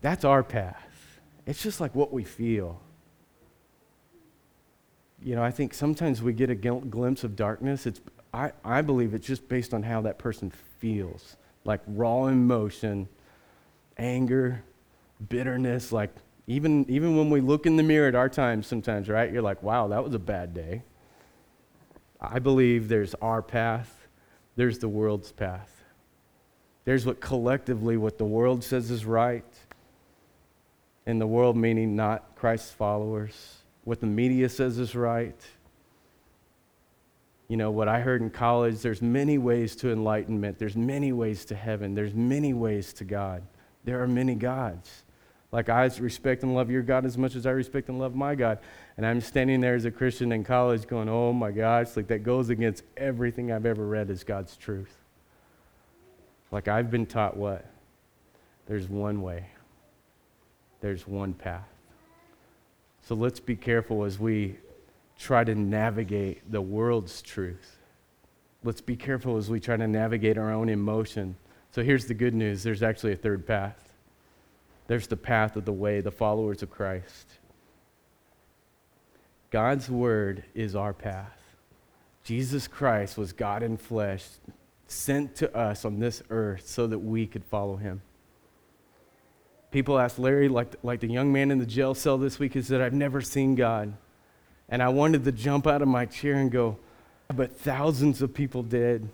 That's 0.02 0.23
our 0.23 0.43
path. 0.43 0.88
It's 1.47 1.63
just 1.63 1.82
like 1.82 1.95
what 1.95 2.13
we 2.13 2.23
feel. 2.23 2.80
You 5.23 5.36
know, 5.36 5.43
I 5.43 5.51
think 5.51 5.73
sometimes 5.73 6.21
we 6.21 6.34
get 6.34 6.49
a 6.49 6.55
glimpse 6.55 7.23
of 7.23 7.36
darkness. 7.36 7.86
It's, 7.86 7.99
I, 8.34 8.51
I 8.63 8.82
believe 8.82 9.13
it's 9.13 9.27
just 9.27 9.47
based 9.49 9.73
on 9.73 9.84
how 9.84 10.01
that 10.01 10.17
person 10.17 10.51
feels 10.79 11.36
like 11.65 11.82
raw 11.88 12.25
emotion, 12.25 13.08
anger, 13.97 14.63
bitterness. 15.27 15.91
Like, 15.91 16.12
even, 16.47 16.89
even 16.89 17.17
when 17.17 17.29
we 17.29 17.41
look 17.41 17.65
in 17.65 17.75
the 17.75 17.84
mirror 17.84 18.08
at 18.08 18.15
our 18.15 18.29
times, 18.29 18.65
sometimes, 18.65 19.10
right? 19.10 19.32
You're 19.32 19.41
like, 19.41 19.62
wow, 19.62 19.88
that 19.89 20.03
was 20.03 20.13
a 20.13 20.19
bad 20.19 20.53
day. 20.53 20.84
I 22.21 22.39
believe 22.39 22.88
there's 22.88 23.13
our 23.15 23.41
path, 23.41 24.08
there's 24.55 24.79
the 24.79 24.89
world's 24.89 25.32
path. 25.32 25.84
There's 26.86 27.05
what 27.05 27.21
collectively 27.21 27.97
what 27.97 28.17
the 28.17 28.25
world 28.25 28.63
says 28.63 28.89
is 28.89 29.05
right, 29.05 29.45
and 31.05 31.21
the 31.21 31.27
world 31.27 31.55
meaning 31.55 31.95
not 31.95 32.36
Christ's 32.36 32.71
followers, 32.71 33.59
what 33.89 33.99
the 34.02 34.06
media 34.06 34.47
says 34.47 34.78
is 34.78 34.93
right. 34.93 35.41
You 37.47 37.58
know, 37.58 37.71
what 37.71 37.88
I 37.88 38.02
heard 38.02 38.21
in 38.21 38.30
college, 38.30 38.82
there's 38.82 39.02
many 39.02 39.39
ways 39.39 39.75
to 39.78 39.91
enlightenment, 39.91 40.60
there's 40.60 40.75
many 40.75 41.12
ways 41.12 41.43
to 41.45 41.56
heaven, 41.56 41.95
there's 41.95 42.13
many 42.13 42.54
ways 42.54 42.93
to 42.93 43.04
God. 43.04 43.41
There 43.86 44.04
are 44.04 44.08
many 44.08 44.36
gods. 44.36 45.02
Like 45.52 45.69
I 45.69 45.86
respect 45.99 46.43
and 46.43 46.54
love 46.54 46.69
your 46.69 46.84
God 46.84 47.04
as 47.04 47.17
much 47.17 47.34
as 47.34 47.47
I 47.47 47.49
respect 47.49 47.89
and 47.89 47.97
love 47.97 48.13
my 48.13 48.36
God. 48.36 48.60
And 48.95 49.08
I'm 49.08 49.21
standing 49.21 49.60
there 49.60 49.73
as 49.73 49.86
a 49.86 49.91
Christian 49.91 50.32
in 50.34 50.43
college 50.43 50.86
going, 50.86 51.10
oh 51.10 51.34
my 51.34 51.49
gosh, 51.49 51.95
like 51.95 52.10
that 52.10 52.21
goes 52.21 52.49
against 52.49 52.84
everything 52.95 53.52
I've 53.52 53.65
ever 53.65 53.88
read 53.88 54.12
as 54.12 54.23
God's 54.23 54.56
truth. 54.56 54.95
Like 56.52 56.67
I've 56.67 56.91
been 56.91 57.08
taught 57.08 57.36
what? 57.36 57.65
There's 58.67 58.88
one 58.88 59.23
way, 59.23 59.47
there's 60.80 61.08
one 61.08 61.34
path. 61.34 61.79
So 63.10 63.15
let's 63.15 63.39
be 63.39 63.56
careful 63.56 64.04
as 64.04 64.19
we 64.19 64.58
try 65.17 65.43
to 65.43 65.56
navigate 65.56 66.52
the 66.52 66.62
world's 66.62 67.24
truth. 67.24 67.80
Let's 68.63 68.82
be 68.82 68.95
careful 68.95 69.38
as 69.38 69.50
we 69.50 69.60
try 69.60 69.78
to 69.78 69.88
navigate 69.88 70.38
our 70.38 70.54
own 70.54 70.69
emotion. 70.69 71.36
So 71.72 71.82
here's 71.82 72.06
the 72.06 72.13
good 72.13 72.36
news 72.36 72.62
there's 72.62 72.84
actually 72.84 73.13
a 73.13 73.15
third 73.15 73.48
path. 73.48 73.95
There's 74.86 75.08
the 75.08 75.17
path 75.17 75.56
of 75.56 75.65
the 75.65 75.74
way, 75.74 76.02
the 76.02 76.12
followers 76.12 76.62
of 76.62 76.69
Christ. 76.69 77.26
God's 79.50 79.89
word 79.89 80.43
is 80.54 80.76
our 80.76 80.93
path. 80.93 81.56
Jesus 82.24 82.67
Christ 82.67 83.17
was 83.17 83.34
God 83.34 83.63
in 83.63 83.78
flesh, 83.78 84.24
sent 84.86 85.34
to 85.38 85.52
us 85.58 85.84
on 85.84 85.98
this 85.98 86.22
earth 86.30 86.67
so 86.67 86.86
that 86.86 87.00
we 87.00 87.26
could 87.26 87.43
follow 87.45 87.78
him. 87.78 88.04
People 89.71 89.99
asked 89.99 90.17
Larry, 90.17 90.49
like, 90.49 90.75
like 90.82 90.99
the 90.99 91.08
young 91.08 91.32
man 91.32 91.51
in 91.51 91.60
the 91.60 91.65
jail 91.65 91.93
cell 91.93 92.17
this 92.17 92.39
week, 92.39 92.53
he 92.53 92.62
said, 92.62 92.82
I've 92.82 92.93
never 92.93 93.21
seen 93.21 93.55
God. 93.55 93.93
And 94.67 94.82
I 94.82 94.89
wanted 94.89 95.23
to 95.25 95.32
jump 95.32 95.67
out 95.67 95.82
of 95.82 95.88
my 95.88 96.05
chair 96.05 96.36
and 96.36 96.51
go, 96.51 96.77
but 97.36 97.55
thousands 97.55 98.21
of 98.21 98.34
people 98.34 98.63
did. 98.63 99.10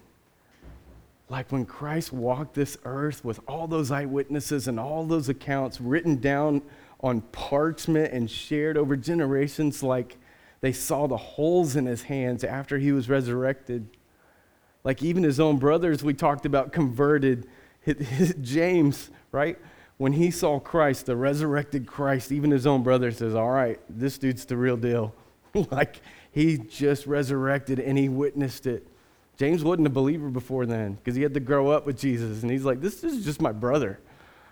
Like 1.27 1.51
when 1.51 1.65
Christ 1.65 2.13
walked 2.13 2.53
this 2.53 2.77
earth 2.85 3.25
with 3.25 3.39
all 3.47 3.67
those 3.67 3.91
eyewitnesses 3.91 4.67
and 4.67 4.79
all 4.79 5.05
those 5.05 5.27
accounts 5.27 5.81
written 5.81 6.17
down 6.17 6.61
on 7.01 7.21
parchment 7.21 8.13
and 8.13 8.29
shared 8.29 8.77
over 8.77 8.95
generations, 8.95 9.81
like 9.81 10.17
they 10.61 10.71
saw 10.71 11.07
the 11.07 11.17
holes 11.17 11.75
in 11.75 11.85
his 11.85 12.03
hands 12.03 12.43
after 12.43 12.77
he 12.77 12.91
was 12.91 13.09
resurrected. 13.09 13.87
Like 14.83 15.01
even 15.01 15.23
his 15.23 15.39
own 15.39 15.57
brothers, 15.57 16.03
we 16.03 16.13
talked 16.13 16.45
about 16.45 16.71
converted. 16.71 17.47
James, 18.41 19.09
right? 19.31 19.57
When 19.97 20.13
he 20.13 20.29
saw 20.29 20.59
Christ, 20.59 21.05
the 21.05 21.15
resurrected 21.15 21.87
Christ, 21.87 22.31
even 22.31 22.51
his 22.51 22.67
own 22.67 22.83
brother 22.83 23.11
says, 23.11 23.33
All 23.33 23.49
right, 23.49 23.79
this 23.89 24.17
dude's 24.17 24.45
the 24.45 24.57
real 24.57 24.77
deal. 24.77 25.13
like 25.71 26.01
he 26.31 26.57
just 26.57 27.07
resurrected 27.07 27.79
and 27.79 27.97
he 27.97 28.09
witnessed 28.09 28.67
it. 28.67 28.85
James 29.37 29.63
wasn't 29.63 29.87
a 29.87 29.91
believer 29.91 30.29
before 30.29 30.65
then 30.65 30.93
because 30.93 31.15
he 31.15 31.21
had 31.21 31.33
to 31.33 31.39
grow 31.39 31.69
up 31.69 31.85
with 31.85 31.99
Jesus. 31.99 32.41
And 32.41 32.51
he's 32.51 32.65
like, 32.65 32.81
This 32.81 33.03
is 33.03 33.23
just 33.23 33.41
my 33.41 33.51
brother, 33.51 33.99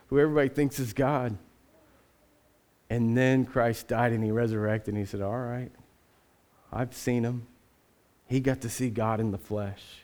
who 0.07 0.19
everybody 0.19 0.49
thinks 0.49 0.79
is 0.79 0.93
God. 0.93 1.37
And 2.89 3.17
then 3.17 3.45
Christ 3.45 3.87
died 3.87 4.11
and 4.11 4.23
he 4.23 4.31
resurrected. 4.31 4.93
And 4.93 5.03
he 5.03 5.05
said, 5.05 5.21
All 5.21 5.37
right, 5.37 5.71
I've 6.71 6.93
seen 6.93 7.23
him. 7.23 7.47
He 8.27 8.39
got 8.39 8.61
to 8.61 8.69
see 8.69 8.89
God 8.89 9.19
in 9.19 9.31
the 9.31 9.37
flesh. 9.37 10.02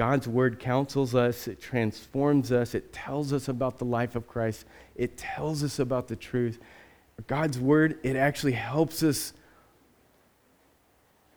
God's 0.00 0.26
word 0.26 0.58
counsels 0.58 1.14
us, 1.14 1.46
it 1.46 1.60
transforms 1.60 2.50
us, 2.50 2.74
it 2.74 2.90
tells 2.90 3.34
us 3.34 3.48
about 3.48 3.76
the 3.76 3.84
life 3.84 4.16
of 4.16 4.26
Christ, 4.26 4.64
it 4.96 5.18
tells 5.18 5.62
us 5.62 5.78
about 5.78 6.08
the 6.08 6.16
truth. 6.16 6.58
God's 7.26 7.58
word, 7.58 7.98
it 8.02 8.16
actually 8.16 8.52
helps 8.52 9.02
us 9.02 9.34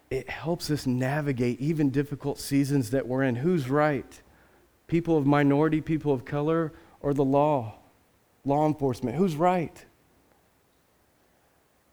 it 0.10 0.30
helps 0.30 0.72
us 0.72 0.88
navigate 0.88 1.60
even 1.60 1.90
difficult 1.90 2.40
seasons 2.40 2.92
that 2.92 3.06
we're 3.06 3.24
in. 3.24 3.36
Who's 3.36 3.70
right? 3.70 4.22
People 4.88 5.18
of 5.18 5.26
minority, 5.26 5.82
people 5.82 6.14
of 6.14 6.24
color, 6.24 6.72
or 7.02 7.14
the 7.14 7.26
law? 7.26 7.76
Law 8.46 8.66
enforcement. 8.66 9.18
Who's 9.18 9.36
right? 9.36 9.84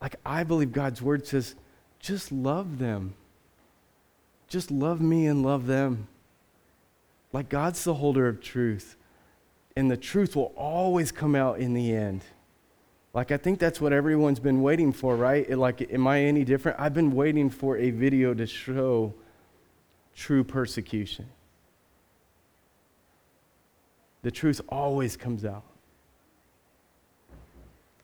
Like, 0.01 0.15
I 0.25 0.45
believe 0.45 0.71
God's 0.71 1.03
word 1.03 1.27
says, 1.27 1.57
just 1.99 2.31
love 2.31 2.79
them. 2.79 3.15
Just 4.47 4.71
love 4.71 5.01
me 5.01 5.27
and 5.27 5.43
love 5.43 5.67
them. 5.67 6.07
Like, 7.33 7.49
God's 7.49 7.85
the 7.85 7.95
holder 7.95 8.27
of 8.27 8.41
truth, 8.41 8.97
and 9.77 9.91
the 9.91 9.97
truth 9.97 10.35
will 10.35 10.53
always 10.57 11.13
come 11.13 11.35
out 11.35 11.59
in 11.61 11.75
the 11.75 11.95
end. 11.95 12.23
Like, 13.13 13.33
I 13.33 13.37
think 13.37 13.59
that's 13.59 13.81
what 13.81 13.93
everyone's 13.93 14.41
been 14.41 14.63
waiting 14.63 14.93
for, 14.93 15.17
right? 15.17 15.49
Like, 15.57 15.93
am 15.93 16.07
I 16.07 16.23
any 16.23 16.45
different? 16.45 16.79
I've 16.79 16.95
been 16.95 17.13
waiting 17.13 17.51
for 17.51 17.77
a 17.77 17.91
video 17.91 18.35
to 18.35 18.47
show 18.47 19.15
true 20.15 20.45
persecution. 20.45 21.27
The 24.23 24.31
truth 24.31 24.61
always 24.69 25.17
comes 25.17 25.45
out. 25.45 25.65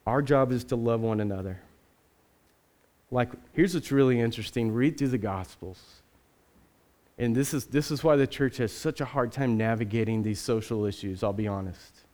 Our 0.07 0.23
job 0.23 0.53
is 0.53 0.65
to 0.65 0.77
love 0.77 1.01
one 1.01 1.21
another. 1.21 1.61
Like, 3.11 3.31
here's 3.53 3.75
what's 3.75 3.93
really 3.93 4.21
interesting 4.21 4.73
read 4.73 4.99
through 4.99 5.09
the 5.09 5.19
Gospels. 5.19 5.81
And 7.19 7.35
this 7.35 7.55
is, 7.55 7.67
this 7.67 7.91
is 7.91 8.05
why 8.05 8.17
the 8.17 8.27
church 8.27 8.59
has 8.59 8.73
such 8.73 9.01
a 9.01 9.05
hard 9.05 9.33
time 9.33 9.57
navigating 9.57 10.23
these 10.23 10.41
social 10.41 10.85
issues, 10.85 11.23
I'll 11.23 11.33
be 11.33 11.49
honest 11.49 12.07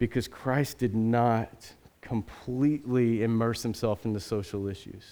because 0.00 0.26
Christ 0.26 0.78
did 0.78 0.96
not 0.96 1.72
completely 2.00 3.22
immerse 3.22 3.62
himself 3.62 4.04
in 4.04 4.14
the 4.14 4.18
social 4.18 4.66
issues. 4.66 5.04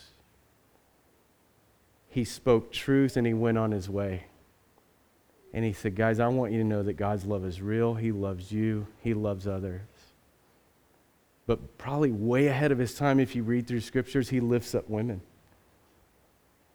He 2.09 2.25
spoke 2.25 2.73
truth 2.73 3.17
and 3.17 3.27
he 3.27 3.35
went 3.35 3.59
on 3.59 3.71
his 3.71 3.89
way. 3.89 4.25
And 5.53 5.65
he 5.65 5.75
said, 5.75 5.95
Guys, 5.95 6.19
I 6.21 6.27
want 6.29 6.53
you 6.53 6.59
to 6.59 6.65
know 6.65 6.83
that 6.83 6.95
God's 6.95 7.27
love 7.27 7.45
is 7.45 7.61
real. 7.61 7.95
He 7.95 8.13
loves 8.13 8.51
you, 8.51 8.87
He 9.03 9.15
loves 9.15 9.47
others. 9.47 9.83
But 11.47 11.79
probably 11.79 12.11
way 12.11 12.49
ahead 12.49 12.73
of 12.73 12.79
his 12.79 12.95
time, 12.95 13.21
if 13.21 13.37
you 13.37 13.43
read 13.43 13.67
through 13.67 13.81
scriptures, 13.81 14.29
he 14.29 14.41
lifts 14.41 14.75
up 14.75 14.89
women. 14.89 15.23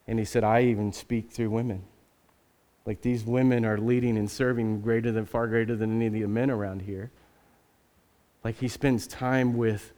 And 0.07 0.19
he 0.19 0.25
said, 0.25 0.43
I 0.43 0.63
even 0.63 0.91
speak 0.91 1.31
through 1.31 1.49
women. 1.49 1.83
Like 2.85 3.01
these 3.01 3.23
women 3.23 3.65
are 3.65 3.77
leading 3.77 4.17
and 4.17 4.29
serving 4.29 4.81
greater 4.81 5.11
than, 5.11 5.25
far 5.25 5.47
greater 5.47 5.75
than 5.75 5.95
any 5.95 6.07
of 6.07 6.13
the 6.13 6.27
men 6.27 6.51
around 6.51 6.81
here. 6.81 7.11
Like 8.43 8.57
he 8.57 8.67
spends 8.67 9.07
time 9.07 9.55
with 9.55 9.93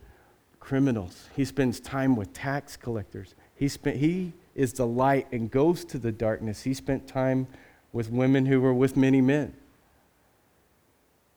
criminals, 0.60 1.30
he 1.36 1.46
spends 1.46 1.80
time 1.80 2.16
with 2.16 2.34
tax 2.34 2.76
collectors. 2.76 3.36
He, 3.56 3.68
spent, 3.68 3.98
he 3.98 4.34
is 4.56 4.74
the 4.74 4.86
light 4.86 5.28
and 5.32 5.50
goes 5.50 5.86
to 5.86 5.98
the 5.98 6.12
darkness. 6.12 6.64
He 6.64 6.74
spent 6.74 7.08
time 7.08 7.48
with 7.94 8.10
women 8.12 8.46
who 8.46 8.60
were 8.60 8.74
with 8.74 8.98
many 8.98 9.22
men. 9.22 9.54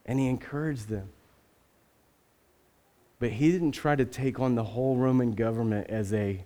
And 0.05 0.19
he 0.19 0.29
encouraged 0.29 0.89
them. 0.89 1.11
But 3.21 3.31
he 3.31 3.53
didn't 3.53 3.73
try 3.73 3.97
to 3.97 4.05
take 4.05 4.41
on 4.41 4.55
the 4.55 4.65
whole 4.65 4.97
Roman 4.97 5.33
government 5.33 5.89
as, 5.91 6.13
a, 6.13 6.45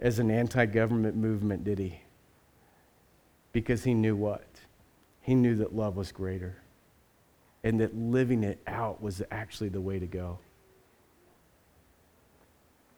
as 0.00 0.18
an 0.18 0.30
anti 0.30 0.66
government 0.66 1.16
movement, 1.16 1.64
did 1.64 1.78
he? 1.78 2.00
Because 3.52 3.84
he 3.84 3.94
knew 3.94 4.16
what? 4.16 4.46
He 5.20 5.34
knew 5.34 5.56
that 5.56 5.74
love 5.74 5.96
was 5.96 6.12
greater 6.12 6.56
and 7.62 7.80
that 7.80 7.94
living 7.94 8.42
it 8.42 8.58
out 8.66 9.02
was 9.02 9.22
actually 9.30 9.68
the 9.68 9.80
way 9.80 9.98
to 9.98 10.06
go. 10.06 10.38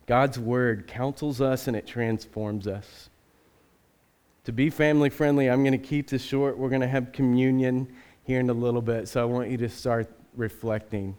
God's 0.06 0.38
word 0.38 0.86
counsels 0.86 1.40
us 1.40 1.68
and 1.68 1.76
it 1.76 1.86
transforms 1.86 2.66
us. 2.66 3.08
To 4.44 4.52
be 4.52 4.70
family 4.70 5.10
friendly, 5.10 5.48
I'm 5.48 5.62
going 5.62 5.78
to 5.78 5.86
keep 5.86 6.08
this 6.08 6.22
short. 6.22 6.58
We're 6.58 6.68
going 6.68 6.80
to 6.80 6.88
have 6.88 7.12
communion 7.12 7.92
here 8.24 8.40
in 8.40 8.50
a 8.50 8.54
little 8.54 8.82
bit, 8.82 9.08
so 9.08 9.20
I 9.20 9.24
want 9.24 9.50
you 9.50 9.56
to 9.58 9.68
start 9.68 10.10
reflecting 10.36 11.16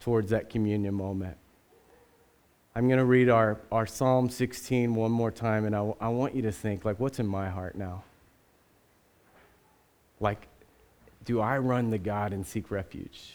towards 0.00 0.30
that 0.30 0.48
communion 0.48 0.94
moment. 0.94 1.36
I'm 2.74 2.86
going 2.86 2.98
to 2.98 3.04
read 3.04 3.28
our, 3.28 3.58
our 3.72 3.86
Psalm 3.86 4.28
16 4.28 4.94
one 4.94 5.10
more 5.10 5.30
time, 5.30 5.64
and 5.64 5.74
I, 5.74 5.92
I 6.00 6.08
want 6.08 6.34
you 6.34 6.42
to 6.42 6.52
think, 6.52 6.84
like, 6.84 7.00
what's 7.00 7.18
in 7.18 7.26
my 7.26 7.48
heart 7.48 7.76
now? 7.76 8.04
Like, 10.20 10.46
do 11.24 11.40
I 11.40 11.58
run 11.58 11.90
to 11.90 11.98
God 11.98 12.32
and 12.32 12.46
seek 12.46 12.70
refuge? 12.70 13.34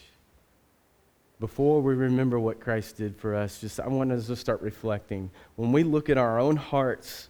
Before 1.40 1.82
we 1.82 1.94
remember 1.94 2.38
what 2.38 2.60
Christ 2.60 2.96
did 2.96 3.16
for 3.16 3.34
us, 3.34 3.60
just 3.60 3.80
I 3.80 3.88
want 3.88 4.12
us 4.12 4.26
to 4.28 4.36
start 4.36 4.62
reflecting. 4.62 5.30
When 5.56 5.72
we 5.72 5.82
look 5.82 6.08
at 6.08 6.16
our 6.16 6.38
own 6.38 6.56
hearts, 6.56 7.28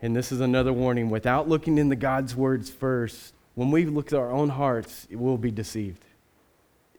and 0.00 0.14
this 0.14 0.32
is 0.32 0.40
another 0.40 0.72
warning, 0.72 1.10
without 1.10 1.48
looking 1.48 1.78
into 1.78 1.96
God's 1.96 2.34
words 2.34 2.70
first, 2.70 3.34
when 3.54 3.70
we 3.70 3.86
look 3.86 4.12
at 4.12 4.18
our 4.18 4.30
own 4.30 4.48
hearts, 4.48 5.06
we'll 5.10 5.36
be 5.36 5.50
deceived. 5.50 6.04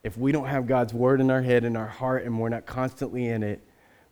If 0.06 0.20
we 0.20 0.32
don't 0.32 0.46
have 0.46 0.68
God's 0.68 0.94
word 0.94 1.20
in 1.20 1.32
our 1.32 1.42
head 1.42 1.64
and 1.64 1.76
our 1.76 1.88
heart 1.88 2.26
and 2.26 2.40
we're 2.40 2.50
not 2.50 2.68
constantly 2.68 3.26
in 3.26 3.42
it, 3.42 3.60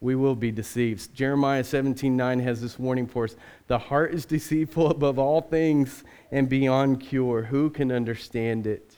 we 0.02 0.16
will 0.16 0.36
be 0.36 0.50
deceived. 0.52 1.14
Jeremiah 1.14 1.64
17 1.64 2.18
9 2.18 2.40
has 2.40 2.60
this 2.60 2.80
warning 2.80 3.06
for 3.06 3.26
us 3.26 3.36
The 3.68 3.78
heart 3.78 4.12
is 4.12 4.26
deceitful 4.26 4.90
above 4.90 5.20
all 5.20 5.40
things 5.40 6.04
and 6.32 6.50
beyond 6.50 7.00
cure. 7.00 7.44
Who 7.44 7.70
can 7.70 7.92
understand 7.92 8.66
it? 8.66 8.96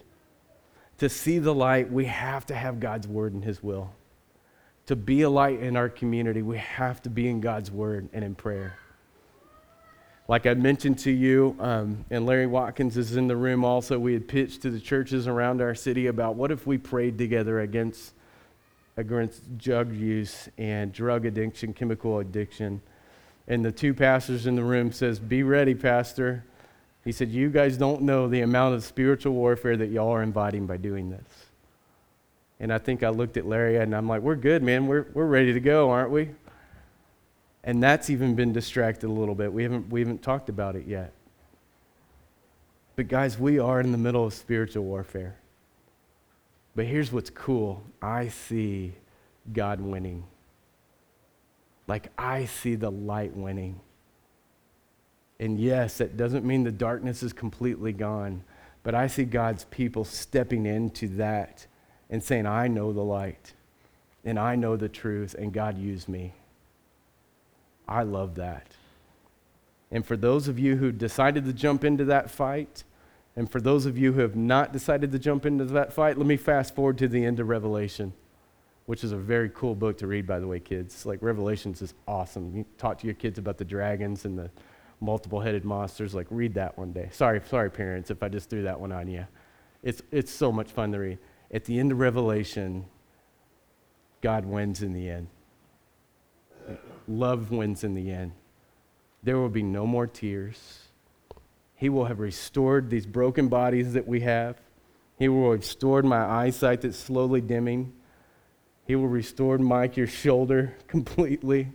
To 0.99 1.09
see 1.09 1.37
the 1.37 1.53
light, 1.53 1.91
we 1.91 2.05
have 2.05 2.45
to 2.45 2.55
have 2.55 2.79
God's 2.79 3.09
word 3.09 3.33
and 3.33 3.43
His 3.43 3.61
will. 3.61 3.91
To 4.85 4.95
be 4.95 5.23
a 5.23 5.29
light 5.29 5.59
in 5.59 5.75
our 5.75 5.89
community, 5.89 6.43
we 6.43 6.59
have 6.59 7.01
to 7.01 7.09
be 7.09 7.27
in 7.27 7.41
God's 7.41 7.71
word 7.71 8.07
and 8.13 8.23
in 8.23 8.35
prayer. 8.35 8.77
Like 10.27 10.47
I 10.47 10.55
mentioned 10.55 10.97
to 10.99 11.11
you, 11.11 11.55
um, 11.59 12.03
and 12.09 12.25
Larry 12.25 12.47
Watkins 12.47 12.97
is 12.97 13.15
in 13.15 13.27
the 13.27 13.35
room 13.35 13.63
also, 13.63 13.99
we 13.99 14.13
had 14.13 14.27
pitched 14.27 14.63
to 14.63 14.71
the 14.71 14.79
churches 14.79 15.27
around 15.27 15.61
our 15.61 15.75
city 15.75 16.07
about 16.07 16.35
what 16.35 16.51
if 16.51 16.65
we 16.65 16.79
prayed 16.79 17.17
together 17.17 17.59
against 17.59 18.13
against 18.97 19.57
drug 19.57 19.93
use 19.93 20.49
and 20.57 20.93
drug 20.93 21.25
addiction, 21.25 21.73
chemical 21.73 22.19
addiction. 22.19 22.81
And 23.47 23.63
the 23.63 23.71
two 23.71 23.93
pastors 23.93 24.47
in 24.47 24.55
the 24.55 24.63
room 24.63 24.91
says, 24.91 25.19
"Be 25.19 25.43
ready, 25.43 25.75
pastor." 25.75 26.43
He 27.03 27.11
said, 27.11 27.29
"You 27.29 27.49
guys 27.49 27.77
don't 27.77 28.01
know 28.01 28.27
the 28.27 28.41
amount 28.41 28.73
of 28.73 28.83
spiritual 28.83 29.33
warfare 29.33 29.77
that 29.77 29.89
y'all 29.89 30.11
are 30.11 30.23
inviting 30.23 30.65
by 30.65 30.77
doing 30.77 31.11
this." 31.11 31.49
And 32.59 32.73
I 32.73 32.79
think 32.79 33.03
I 33.03 33.09
looked 33.09 33.37
at 33.37 33.45
Larry 33.45 33.77
and 33.77 33.93
I'm 33.93 34.07
like, 34.07 34.21
"We're 34.23 34.35
good, 34.35 34.63
man. 34.63 34.87
We're 34.87 35.05
we're 35.13 35.27
ready 35.27 35.53
to 35.53 35.59
go, 35.59 35.91
aren't 35.91 36.09
we?" 36.09 36.29
And 37.65 37.83
that's 37.83 38.09
even 38.09 38.35
been 38.35 38.53
distracted 38.53 39.07
a 39.07 39.11
little 39.11 39.35
bit. 39.35 39.51
We 39.51 39.63
haven't 39.63 39.89
we 39.89 39.99
haven't 39.99 40.21
talked 40.21 40.47
about 40.49 40.75
it 40.75 40.85
yet. 40.87 41.11
But 42.95 43.09
guys, 43.09 43.37
we 43.37 43.59
are 43.59 43.81
in 43.81 43.91
the 43.91 43.97
middle 43.97 44.25
of 44.25 44.33
spiritual 44.33 44.85
warfare. 44.85 45.35
But 46.75 46.85
here's 46.85 47.11
what's 47.11 47.29
cool 47.29 47.83
I 48.01 48.27
see 48.29 48.93
God 49.51 49.81
winning. 49.81 50.23
Like, 51.87 52.11
I 52.17 52.45
see 52.45 52.75
the 52.75 52.91
light 52.91 53.35
winning. 53.35 53.79
And 55.39 55.59
yes, 55.59 55.97
that 55.97 56.17
doesn't 56.17 56.45
mean 56.45 56.63
the 56.63 56.71
darkness 56.71 57.21
is 57.21 57.33
completely 57.33 57.93
gone, 57.93 58.43
But 58.83 58.95
I 58.95 59.07
see 59.07 59.25
God's 59.25 59.65
people 59.65 60.03
stepping 60.05 60.65
into 60.65 61.07
that 61.09 61.67
and 62.09 62.23
saying, 62.23 62.45
I 62.45 62.67
know 62.67 62.93
the 62.93 63.03
light 63.03 63.53
and 64.23 64.39
I 64.39 64.55
know 64.55 64.75
the 64.75 64.89
truth, 64.89 65.35
and 65.35 65.53
God 65.53 65.77
used 65.77 66.09
me. 66.09 66.33
I 67.87 68.03
love 68.03 68.35
that. 68.35 68.67
And 69.91 70.05
for 70.05 70.17
those 70.17 70.47
of 70.47 70.57
you 70.59 70.77
who 70.77 70.91
decided 70.91 71.45
to 71.45 71.53
jump 71.53 71.83
into 71.83 72.05
that 72.05 72.29
fight, 72.29 72.83
and 73.35 73.51
for 73.51 73.59
those 73.59 73.85
of 73.85 73.97
you 73.97 74.13
who 74.13 74.21
have 74.21 74.35
not 74.35 74.73
decided 74.73 75.11
to 75.11 75.19
jump 75.19 75.45
into 75.45 75.65
that 75.65 75.93
fight, 75.93 76.17
let 76.17 76.25
me 76.25 76.37
fast 76.37 76.73
forward 76.73 76.97
to 76.99 77.07
the 77.07 77.23
end 77.23 77.39
of 77.39 77.49
Revelation, 77.49 78.13
which 78.85 79.03
is 79.03 79.11
a 79.11 79.17
very 79.17 79.49
cool 79.49 79.75
book 79.75 79.97
to 79.99 80.07
read, 80.07 80.25
by 80.25 80.39
the 80.39 80.47
way, 80.47 80.59
kids. 80.59 81.05
Like, 81.05 81.21
Revelations 81.21 81.81
is 81.81 81.93
awesome. 82.07 82.55
You 82.55 82.65
talk 82.77 82.97
to 82.99 83.05
your 83.05 83.15
kids 83.15 83.37
about 83.37 83.57
the 83.57 83.65
dragons 83.65 84.25
and 84.25 84.37
the 84.37 84.49
multiple 85.01 85.41
headed 85.41 85.65
monsters. 85.65 86.15
Like, 86.15 86.27
read 86.29 86.53
that 86.53 86.77
one 86.77 86.93
day. 86.93 87.09
Sorry, 87.11 87.41
sorry, 87.47 87.69
parents, 87.69 88.09
if 88.09 88.23
I 88.23 88.29
just 88.29 88.49
threw 88.49 88.63
that 88.63 88.79
one 88.79 88.91
on 88.91 89.07
you. 89.07 89.25
It's, 89.83 90.01
it's 90.11 90.31
so 90.31 90.51
much 90.51 90.71
fun 90.71 90.93
to 90.93 90.99
read. 90.99 91.19
At 91.53 91.65
the 91.65 91.77
end 91.77 91.91
of 91.91 91.99
Revelation, 91.99 92.85
God 94.21 94.45
wins 94.45 94.81
in 94.81 94.93
the 94.93 95.09
end. 95.09 95.27
Love 97.07 97.51
wins 97.51 97.83
in 97.83 97.93
the 97.93 98.11
end. 98.11 98.31
There 99.23 99.37
will 99.37 99.49
be 99.49 99.63
no 99.63 99.85
more 99.85 100.07
tears. 100.07 100.89
He 101.75 101.89
will 101.89 102.05
have 102.05 102.19
restored 102.19 102.89
these 102.89 103.05
broken 103.05 103.47
bodies 103.47 103.93
that 103.93 104.07
we 104.07 104.21
have. 104.21 104.57
He 105.17 105.29
will 105.29 105.51
have 105.51 105.59
restored 105.59 106.05
my 106.05 106.23
eyesight 106.23 106.81
that's 106.81 106.97
slowly 106.97 107.41
dimming. 107.41 107.93
He 108.85 108.95
will 108.95 109.07
restore, 109.07 109.57
Mike, 109.57 109.97
your 109.97 110.07
shoulder 110.07 110.75
completely. 110.87 111.71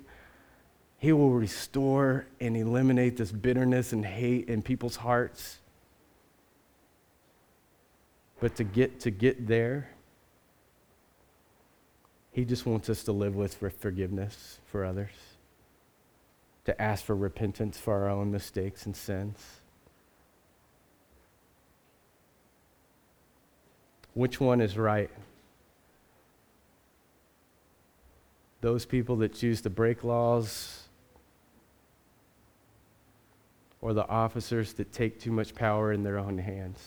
He 0.99 1.12
will 1.12 1.33
restore 1.33 2.27
and 2.40 2.57
eliminate 2.57 3.16
this 3.16 3.33
bitterness 3.33 3.93
and 3.93 4.05
hate 4.05 4.49
in 4.49 4.62
people's 4.62 4.97
hearts. 4.97 5.59
But 8.38 8.57
to 8.57 8.64
get 8.64 9.01
to 9.01 9.11
get 9.11 9.47
there, 9.47 9.90
he 12.33 12.45
just 12.45 12.66
wants 12.66 12.88
us 12.88 13.03
to 13.05 13.12
live 13.12 13.35
with 13.35 13.55
forgiveness 13.79 14.59
for 14.66 14.85
others, 14.85 15.11
to 16.64 16.81
ask 16.81 17.05
for 17.05 17.16
repentance 17.16 17.79
for 17.79 17.95
our 17.95 18.09
own 18.09 18.31
mistakes 18.31 18.87
and 18.87 18.97
sins. 18.97 19.61
Which 24.14 24.40
one 24.40 24.61
is 24.61 24.77
right? 24.77 25.11
Those 28.61 28.85
people 28.85 29.16
that 29.16 29.35
choose 29.35 29.61
to 29.62 29.71
break 29.71 30.05
laws, 30.05 30.85
or 33.81 33.95
the 33.95 34.07
officers 34.07 34.75
that 34.75 34.93
take 34.93 35.19
too 35.19 35.33
much 35.33 35.55
power 35.55 35.93
in 35.93 36.03
their 36.03 36.19
own 36.19 36.38
hands? 36.38 36.79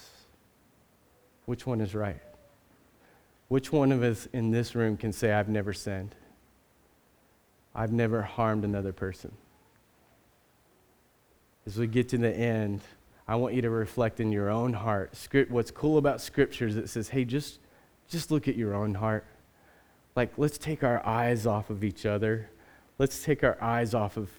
Which 1.45 1.65
one 1.65 1.81
is 1.81 1.95
right? 1.95 2.21
Which 3.53 3.71
one 3.71 3.91
of 3.91 4.01
us 4.01 4.27
in 4.33 4.49
this 4.49 4.73
room 4.73 4.97
can 4.97 5.13
say, 5.13 5.31
I've 5.31 5.47
never 5.47 5.73
sinned? 5.73 6.15
I've 7.75 7.91
never 7.91 8.23
harmed 8.23 8.65
another 8.65 8.91
person? 8.91 9.31
As 11.67 11.77
we 11.77 11.85
get 11.85 12.09
to 12.09 12.17
the 12.17 12.35
end, 12.35 12.81
I 13.27 13.35
want 13.35 13.53
you 13.53 13.61
to 13.61 13.69
reflect 13.69 14.19
in 14.19 14.31
your 14.31 14.49
own 14.49 14.73
heart. 14.73 15.15
Script, 15.15 15.51
what's 15.51 15.69
cool 15.69 15.99
about 15.99 16.19
Scripture 16.19 16.65
is 16.65 16.77
it 16.77 16.89
says, 16.89 17.09
hey, 17.09 17.25
just, 17.25 17.59
just 18.09 18.31
look 18.31 18.47
at 18.47 18.55
your 18.55 18.73
own 18.73 18.95
heart. 18.95 19.23
Like, 20.15 20.35
let's 20.35 20.57
take 20.57 20.83
our 20.83 21.05
eyes 21.05 21.45
off 21.45 21.69
of 21.69 21.83
each 21.83 22.07
other. 22.07 22.49
Let's 22.97 23.23
take 23.23 23.43
our 23.43 23.61
eyes 23.61 23.93
off 23.93 24.17
of 24.17 24.31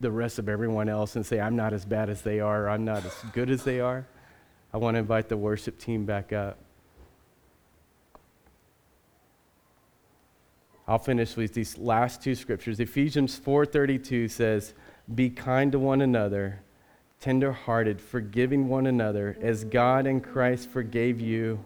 the 0.00 0.10
rest 0.10 0.38
of 0.38 0.50
everyone 0.50 0.90
else 0.90 1.16
and 1.16 1.24
say, 1.24 1.40
I'm 1.40 1.56
not 1.56 1.72
as 1.72 1.86
bad 1.86 2.10
as 2.10 2.20
they 2.20 2.40
are, 2.40 2.64
or 2.64 2.68
I'm 2.68 2.84
not 2.84 3.06
as 3.06 3.14
good 3.32 3.48
as 3.48 3.64
they 3.64 3.80
are. 3.80 4.06
I 4.74 4.76
want 4.76 4.96
to 4.96 4.98
invite 4.98 5.30
the 5.30 5.38
worship 5.38 5.78
team 5.78 6.04
back 6.04 6.34
up. 6.34 6.58
I'll 10.86 10.98
finish 10.98 11.36
with 11.36 11.54
these 11.54 11.78
last 11.78 12.22
two 12.22 12.34
scriptures. 12.34 12.78
Ephesians 12.78 13.38
4:32 13.38 14.28
says, 14.28 14.74
"Be 15.14 15.30
kind 15.30 15.72
to 15.72 15.78
one 15.78 16.02
another, 16.02 16.60
tender-hearted, 17.20 18.00
forgiving 18.00 18.68
one 18.68 18.86
another 18.86 19.36
as 19.40 19.64
God 19.64 20.06
in 20.06 20.20
Christ 20.20 20.68
forgave 20.68 21.20
you." 21.20 21.60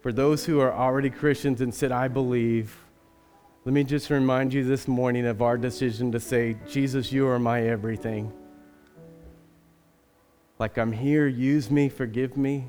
For 0.00 0.12
those 0.12 0.44
who 0.44 0.58
are 0.60 0.72
already 0.72 1.08
Christians 1.08 1.60
and 1.60 1.72
said, 1.72 1.92
"I 1.92 2.08
believe," 2.08 2.84
let 3.64 3.72
me 3.72 3.84
just 3.84 4.10
remind 4.10 4.52
you 4.52 4.64
this 4.64 4.88
morning 4.88 5.24
of 5.24 5.40
our 5.40 5.56
decision 5.56 6.10
to 6.12 6.20
say, 6.20 6.56
"Jesus, 6.68 7.12
you 7.12 7.28
are 7.28 7.38
my 7.38 7.62
everything." 7.62 8.32
Like 10.58 10.78
I'm 10.78 10.92
here, 10.92 11.26
use 11.26 11.70
me, 11.70 11.88
forgive 11.88 12.36
me. 12.36 12.66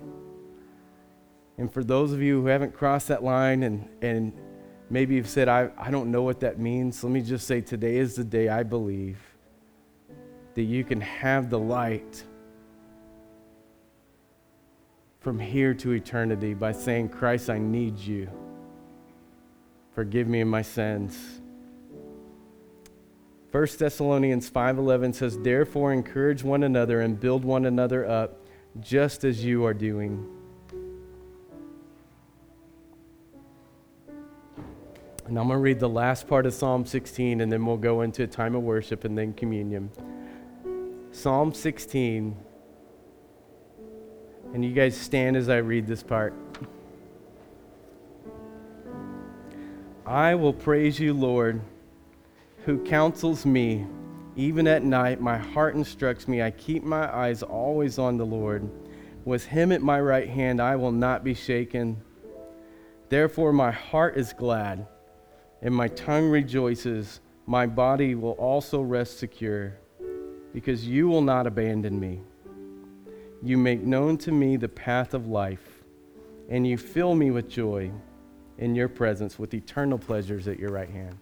And 1.57 1.71
for 1.71 1.83
those 1.83 2.11
of 2.11 2.21
you 2.21 2.41
who 2.41 2.47
haven't 2.47 2.73
crossed 2.73 3.07
that 3.07 3.23
line 3.23 3.63
and, 3.63 3.87
and 4.01 4.33
maybe 4.89 5.15
you've 5.15 5.29
said, 5.29 5.47
I, 5.47 5.69
I 5.77 5.89
don't 5.89 6.11
know 6.11 6.23
what 6.23 6.41
that 6.41 6.59
means, 6.59 7.03
let 7.03 7.11
me 7.11 7.21
just 7.21 7.47
say 7.47 7.61
today 7.61 7.97
is 7.97 8.15
the 8.15 8.23
day 8.23 8.49
I 8.49 8.63
believe 8.63 9.17
that 10.55 10.63
you 10.63 10.83
can 10.83 11.01
have 11.01 11.49
the 11.49 11.59
light 11.59 12.23
from 15.19 15.39
here 15.39 15.73
to 15.73 15.91
eternity 15.91 16.53
by 16.53 16.71
saying, 16.71 17.09
Christ, 17.09 17.49
I 17.49 17.57
need 17.57 17.97
you. 17.97 18.29
Forgive 19.93 20.27
me 20.27 20.41
of 20.41 20.47
my 20.47 20.61
sins. 20.61 21.41
1 23.51 23.67
Thessalonians 23.79 24.49
5:11 24.49 25.13
says, 25.15 25.39
"Therefore 25.39 25.93
encourage 25.93 26.43
one 26.43 26.63
another 26.63 26.99
and 26.99 27.17
build 27.17 27.45
one 27.45 27.65
another 27.65 28.05
up, 28.05 28.45
just 28.81 29.23
as 29.23 29.45
you 29.45 29.65
are 29.65 29.73
doing." 29.73 30.34
And 35.27 35.39
I'm 35.39 35.47
going 35.47 35.57
to 35.57 35.61
read 35.61 35.79
the 35.79 35.89
last 35.89 36.27
part 36.27 36.45
of 36.45 36.53
Psalm 36.53 36.85
16, 36.85 37.41
and 37.41 37.51
then 37.51 37.65
we'll 37.65 37.77
go 37.77 38.01
into 38.01 38.21
a 38.21 38.27
time 38.27 38.53
of 38.53 38.61
worship 38.61 39.05
and 39.05 39.17
then 39.17 39.33
communion. 39.33 39.89
Psalm 41.11 41.51
16. 41.51 42.37
And 44.53 44.63
you 44.63 44.71
guys 44.71 44.95
stand 44.95 45.35
as 45.35 45.49
I 45.49 45.57
read 45.57 45.87
this 45.87 46.03
part. 46.03 46.35
I 50.05 50.35
will 50.35 50.53
praise 50.53 50.99
you, 50.99 51.15
Lord, 51.15 51.59
who 52.65 52.83
counsels 52.83 53.47
me. 53.47 53.87
Even 54.35 54.67
at 54.67 54.83
night, 54.83 55.21
my 55.21 55.39
heart 55.39 55.73
instructs 55.73 56.27
me. 56.27 56.43
I 56.43 56.51
keep 56.51 56.83
my 56.83 57.11
eyes 57.11 57.41
always 57.41 57.97
on 57.97 58.17
the 58.17 58.25
Lord. 58.25 58.69
With 59.23 59.43
him 59.43 59.71
at 59.71 59.81
my 59.81 59.99
right 59.99 60.29
hand, 60.29 60.61
I 60.61 60.75
will 60.75 60.91
not 60.91 61.23
be 61.23 61.33
shaken. 61.33 61.99
Therefore, 63.09 63.51
my 63.51 63.71
heart 63.71 64.17
is 64.17 64.31
glad 64.31 64.85
and 65.61 65.73
my 65.73 65.87
tongue 65.89 66.29
rejoices. 66.29 67.21
My 67.47 67.67
body 67.67 68.15
will 68.15 68.31
also 68.31 68.81
rest 68.81 69.19
secure, 69.19 69.77
because 70.53 70.87
you 70.87 71.07
will 71.07 71.21
not 71.21 71.45
abandon 71.45 71.99
me. 71.99 72.21
You 73.43 73.57
make 73.57 73.81
known 73.81 74.17
to 74.19 74.31
me 74.31 74.57
the 74.57 74.69
path 74.69 75.13
of 75.13 75.27
life, 75.27 75.83
and 76.49 76.65
you 76.65 76.77
fill 76.77 77.13
me 77.13 77.29
with 77.29 77.47
joy 77.49 77.91
in 78.57 78.73
your 78.73 78.87
presence 78.87 79.37
with 79.37 79.53
eternal 79.53 79.99
pleasures 79.99 80.47
at 80.47 80.57
your 80.57 80.71
right 80.71 80.89
hand. 80.89 81.17